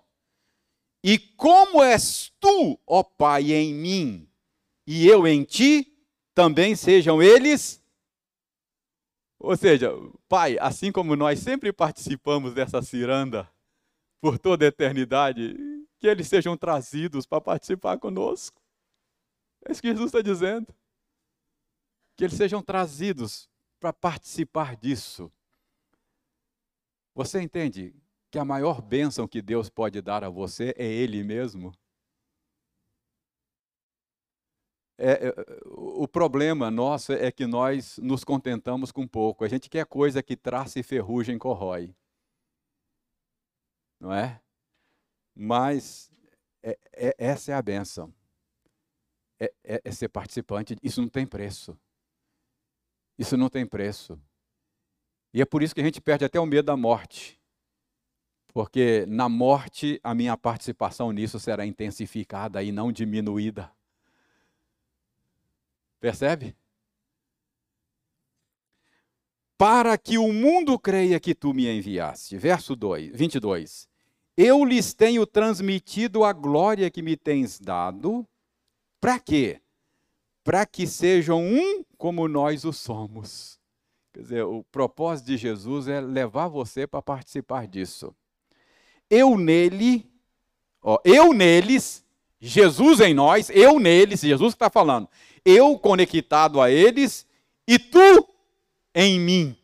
e 1.04 1.18
como 1.18 1.84
és 1.84 2.32
tu, 2.40 2.80
ó 2.86 3.04
Pai, 3.04 3.52
em 3.54 3.74
mim 3.74 4.30
e 4.92 5.08
eu 5.08 5.28
em 5.28 5.44
ti, 5.44 5.96
também 6.34 6.76
sejam 6.76 7.22
eles. 7.22 7.80
Ou 9.38 9.56
seja, 9.56 9.92
Pai, 10.28 10.58
assim 10.60 10.92
como 10.92 11.16
nós 11.16 11.40
sempre 11.40 11.72
participamos 11.72 12.56
dessa 12.56 12.82
ciranda 12.82 13.48
por 14.20 14.40
toda 14.40 14.66
a 14.66 14.68
eternidade, 14.68 15.56
que 16.00 16.08
eles 16.08 16.28
sejam 16.28 16.58
trazidos 16.58 17.26
para 17.26 17.40
participar 17.40 18.00
conosco. 18.00 18.60
É 19.64 19.72
isso 19.72 19.82
que 19.82 19.90
Jesus 19.90 20.08
está 20.08 20.22
dizendo. 20.22 20.74
Que 22.18 22.24
eles 22.24 22.36
sejam 22.36 22.62
trazidos 22.62 23.48
para 23.80 23.94
participar 23.94 24.76
disso. 24.76 25.32
Você 27.14 27.42
entende 27.42 27.94
que 28.32 28.38
a 28.38 28.46
maior 28.46 28.82
bênção 28.82 29.28
que 29.28 29.42
Deus 29.42 29.70
pode 29.70 30.02
dar 30.02 30.24
a 30.24 30.30
você 30.30 30.74
é 30.78 30.86
Ele 30.86 31.24
mesmo? 31.24 31.72
É, 35.02 35.30
é, 35.30 35.34
o 35.66 36.08
problema 36.08 36.70
nosso 36.70 37.14
é 37.14 37.32
que 37.32 37.48
nós 37.48 37.98
nos 38.00 38.24
contentamos 38.24 38.92
com 38.92 39.08
pouco. 39.08 39.46
A 39.46 39.48
gente 39.48 39.70
quer 39.70 39.86
coisa 39.86 40.22
que 40.22 40.36
traça 40.36 40.78
e 40.78 40.84
ferrugem 40.84 41.38
corrói. 41.38 41.96
Não 44.00 44.14
é? 44.14 44.42
Mas 45.34 46.12
é, 46.62 46.78
é, 46.94 47.16
essa 47.18 47.52
é 47.54 47.56
a 47.56 47.62
benção. 47.62 48.14
É, 49.40 49.54
é, 49.64 49.82
é 49.86 49.92
ser 49.92 50.10
participante. 50.10 50.76
Isso 50.84 51.02
não 51.02 51.08
tem 51.08 51.26
preço. 51.26 51.80
Isso 53.18 53.38
não 53.38 53.50
tem 53.50 53.66
preço. 53.66 54.22
E 55.34 55.42
é 55.42 55.46
por 55.46 55.64
isso 55.64 55.74
que 55.74 55.80
a 55.80 55.84
gente 55.84 56.02
perde 56.02 56.26
até 56.26 56.40
o 56.40 56.46
medo 56.46 56.66
da 56.66 56.76
morte 56.76 57.39
porque 58.54 59.06
na 59.08 59.30
morte 59.30 60.00
a 60.04 60.14
minha 60.16 60.36
participação 60.36 61.12
nisso 61.12 61.40
será 61.40 61.66
intensificada 61.66 62.62
e 62.64 62.72
não 62.72 62.92
diminuída. 62.92 63.72
Percebe? 66.00 66.56
Para 69.58 69.98
que 69.98 70.18
o 70.18 70.32
mundo 70.32 70.80
creia 70.80 71.20
que 71.20 71.36
tu 71.36 71.54
me 71.54 71.68
enviaste. 71.68 72.38
Verso 72.38 72.76
2, 72.76 73.12
22. 73.14 73.88
Eu 74.38 74.64
lhes 74.64 74.94
tenho 74.94 75.26
transmitido 75.28 76.24
a 76.24 76.32
glória 76.32 76.90
que 76.90 77.02
me 77.02 77.18
tens 77.18 77.60
dado. 77.60 78.26
Para 79.02 79.20
quê? 79.20 79.62
Para 80.44 80.66
que 80.66 80.88
sejam 80.88 81.44
um 81.44 81.84
como 81.98 82.28
nós 82.28 82.64
o 82.64 82.72
somos. 82.72 83.60
Quer 84.14 84.22
dizer, 84.22 84.44
o 84.44 84.64
propósito 84.72 85.28
de 85.28 85.38
Jesus 85.38 85.90
é 85.90 86.00
levar 86.00 86.48
você 86.48 86.88
para 86.88 87.02
participar 87.02 87.68
disso 87.68 88.16
eu 89.10 89.38
nele, 89.38 90.10
ó, 90.82 91.00
eu 91.04 91.34
neles 91.34 92.06
Jesus 92.40 93.00
em 93.02 93.14
nós, 93.14 93.50
eu 93.50 93.80
neles, 93.80 94.22
Jesus 94.22 94.54
está 94.54 94.70
falando, 94.70 95.10
eu 95.44 95.78
conectado 95.78 96.62
a 96.62 96.72
eles 96.72 97.28
e 97.68 97.78
tu 97.78 98.28
em 98.96 99.20
mim. 99.20 99.58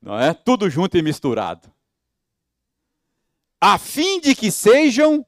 Não 0.00 0.18
é? 0.18 0.32
Tudo 0.32 0.70
junto 0.70 0.96
e 0.96 1.02
misturado. 1.02 1.70
A 3.60 3.78
fim 3.78 4.20
de 4.20 4.34
que 4.34 4.50
sejam 4.50 5.26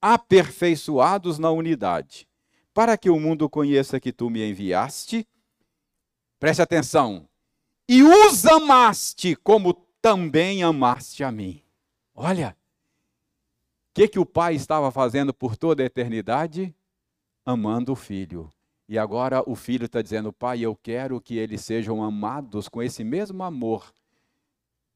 aperfeiçoados 0.00 1.38
na 1.38 1.50
unidade, 1.50 2.28
para 2.72 2.96
que 2.96 3.10
o 3.10 3.18
mundo 3.18 3.48
conheça 3.48 3.98
que 3.98 4.12
tu 4.12 4.30
me 4.30 4.48
enviaste. 4.48 5.26
Preste 6.38 6.62
atenção. 6.62 7.28
E 7.88 8.02
os 8.02 8.44
amaste 8.46 9.34
como 9.36 9.72
também 10.00 10.62
amaste 10.62 11.24
a 11.24 11.32
mim. 11.32 11.62
Olha, 12.18 12.56
o 13.90 13.94
que, 13.94 14.08
que 14.08 14.18
o 14.18 14.24
pai 14.24 14.54
estava 14.54 14.90
fazendo 14.90 15.34
por 15.34 15.54
toda 15.54 15.82
a 15.82 15.86
eternidade? 15.86 16.74
Amando 17.44 17.92
o 17.92 17.96
filho. 17.96 18.50
E 18.88 18.98
agora 18.98 19.42
o 19.46 19.54
filho 19.54 19.84
está 19.84 20.00
dizendo: 20.00 20.32
Pai, 20.32 20.60
eu 20.60 20.74
quero 20.74 21.20
que 21.20 21.36
eles 21.36 21.60
sejam 21.60 22.02
amados 22.02 22.70
com 22.70 22.82
esse 22.82 23.04
mesmo 23.04 23.42
amor 23.42 23.92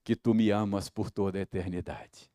que 0.03 0.17
tu 0.17 0.33
me 0.33 0.51
amas 0.51 0.89
por 0.89 1.11
toda 1.11 1.39
a 1.39 1.43
eternidade. 1.43 2.31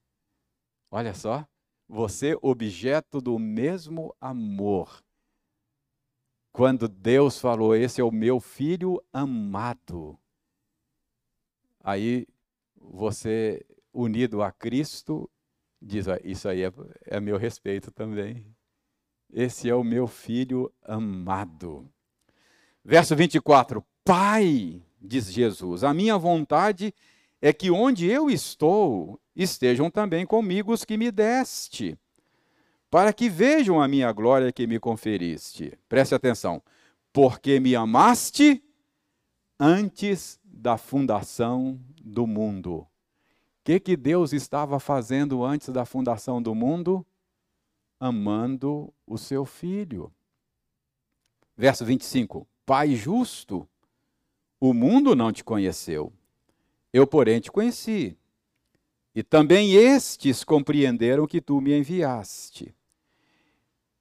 Olha 0.92 1.16
só, 1.16 1.48
você 1.90 2.38
objeto 2.40 3.20
do 3.20 3.40
mesmo 3.40 4.16
amor. 4.22 5.04
Quando 6.52 6.88
Deus 6.88 7.40
falou: 7.40 7.76
Esse 7.76 8.02
é 8.02 8.04
o 8.04 8.12
meu 8.12 8.40
filho 8.40 9.04
amado. 9.12 10.16
Aí 11.80 12.28
você, 12.76 13.66
unido 13.96 14.44
a 14.44 14.52
Cristo, 14.52 15.30
diz: 15.82 16.06
Isso 16.24 16.48
aí 16.50 16.64
é, 16.64 16.72
é 17.06 17.20
meu 17.20 17.38
respeito 17.38 17.92
também. 17.92 18.46
Esse 19.34 19.70
é 19.70 19.76
o 19.76 19.84
meu 19.84 20.06
filho 20.08 20.72
amado. 20.84 21.90
Verso 22.84 23.16
24: 23.16 23.84
Pai, 24.04 24.82
diz 25.02 25.32
Jesus, 25.32 25.84
a 25.84 25.94
minha 25.94 26.18
vontade 26.18 26.94
é 27.42 27.52
que 27.52 27.72
onde 27.72 28.06
eu 28.06 28.30
estou 28.30 29.20
estejam 29.36 29.90
também 29.90 30.26
comigo 30.26 30.72
os 30.72 30.86
que 30.86 30.98
me 30.98 31.12
deste, 31.12 31.98
para 32.90 33.12
que 33.12 33.30
vejam 33.30 33.82
a 33.82 33.88
minha 33.88 34.12
glória 34.12 34.52
que 34.52 34.68
me 34.68 34.80
conferiste. 34.80 35.78
Preste 35.90 36.14
atenção. 36.14 36.62
Porque 37.12 37.60
me 37.60 37.76
amaste 37.76 38.62
antes 39.60 40.40
da 40.44 40.78
fundação 40.78 41.80
do 42.04 42.28
mundo. 42.28 42.86
Que, 43.66 43.82
que 43.82 43.98
Deus 43.98 44.32
estava 44.32 44.80
fazendo 44.80 45.44
antes 45.44 45.68
da 45.68 45.86
fundação 45.86 46.42
do 46.42 46.56
mundo? 46.56 47.06
amando 48.00 48.94
o 49.06 49.18
seu 49.18 49.46
filho. 49.46 50.12
Verso 51.58 51.86
25: 51.86 52.48
Pai 52.66 52.96
justo, 52.96 53.68
o 54.60 54.74
mundo 54.74 55.16
não 55.16 55.32
te 55.32 55.44
conheceu, 55.44 56.12
eu, 56.92 57.08
porém, 57.08 57.40
te 57.40 57.52
conheci. 57.52 58.18
E 59.14 59.24
também 59.24 59.74
estes 59.74 60.44
compreenderam 60.44 61.26
que 61.26 61.40
tu 61.40 61.62
me 61.62 61.78
enviaste. 61.78 62.76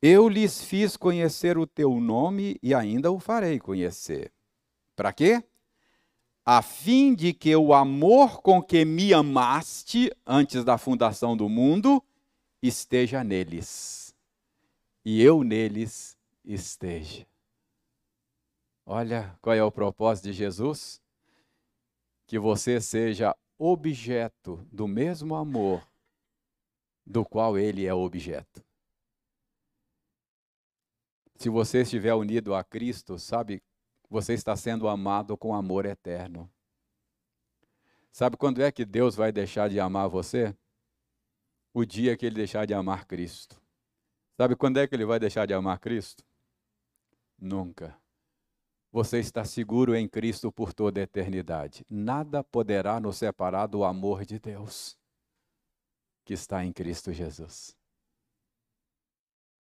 Eu 0.02 0.28
lhes 0.28 0.62
fiz 0.62 0.96
conhecer 0.96 1.56
o 1.56 1.66
teu 1.66 2.00
nome 2.00 2.58
e 2.60 2.74
ainda 2.74 3.12
o 3.12 3.20
farei 3.20 3.60
conhecer. 3.60 4.32
Para 4.96 5.12
quê? 5.12 5.42
A 6.44 6.60
fim 6.60 7.14
de 7.14 7.32
que 7.32 7.56
o 7.56 7.72
amor 7.72 8.42
com 8.42 8.62
que 8.62 8.84
me 8.84 9.14
amaste 9.14 10.10
antes 10.26 10.62
da 10.62 10.76
fundação 10.76 11.34
do 11.36 11.48
mundo 11.48 12.04
esteja 12.62 13.24
neles, 13.24 14.14
e 15.04 15.22
eu 15.22 15.42
neles 15.42 16.18
esteja. 16.44 17.26
Olha 18.84 19.34
qual 19.40 19.56
é 19.56 19.64
o 19.64 19.72
propósito 19.72 20.24
de 20.24 20.32
Jesus? 20.34 21.00
Que 22.26 22.38
você 22.38 22.80
seja 22.80 23.34
objeto 23.58 24.66
do 24.70 24.86
mesmo 24.86 25.34
amor 25.34 25.86
do 27.06 27.24
qual 27.24 27.58
ele 27.58 27.86
é 27.86 27.94
objeto. 27.94 28.62
Se 31.36 31.48
você 31.48 31.82
estiver 31.82 32.14
unido 32.14 32.54
a 32.54 32.62
Cristo, 32.62 33.18
sabe, 33.18 33.62
você 34.08 34.34
está 34.34 34.56
sendo 34.56 34.88
amado 34.88 35.36
com 35.36 35.54
amor 35.54 35.86
eterno. 35.86 36.50
Sabe 38.12 38.36
quando 38.36 38.62
é 38.62 38.70
que 38.70 38.84
Deus 38.84 39.14
vai 39.16 39.32
deixar 39.32 39.68
de 39.68 39.80
amar 39.80 40.08
você? 40.08 40.54
o 41.74 41.84
dia 41.84 42.16
que 42.16 42.24
ele 42.24 42.36
deixar 42.36 42.64
de 42.64 42.72
amar 42.72 43.04
Cristo. 43.04 43.60
Sabe 44.36 44.54
quando 44.54 44.78
é 44.78 44.86
que 44.86 44.94
ele 44.94 45.04
vai 45.04 45.18
deixar 45.18 45.44
de 45.44 45.52
amar 45.52 45.80
Cristo? 45.80 46.24
Nunca. 47.36 47.98
Você 48.92 49.18
está 49.18 49.44
seguro 49.44 49.94
em 49.96 50.08
Cristo 50.08 50.52
por 50.52 50.72
toda 50.72 51.00
a 51.00 51.02
eternidade. 51.02 51.84
Nada 51.90 52.44
poderá 52.44 53.00
nos 53.00 53.16
separar 53.16 53.66
do 53.66 53.82
amor 53.82 54.24
de 54.24 54.38
Deus 54.38 54.96
que 56.24 56.32
está 56.32 56.64
em 56.64 56.72
Cristo 56.72 57.12
Jesus. 57.12 57.76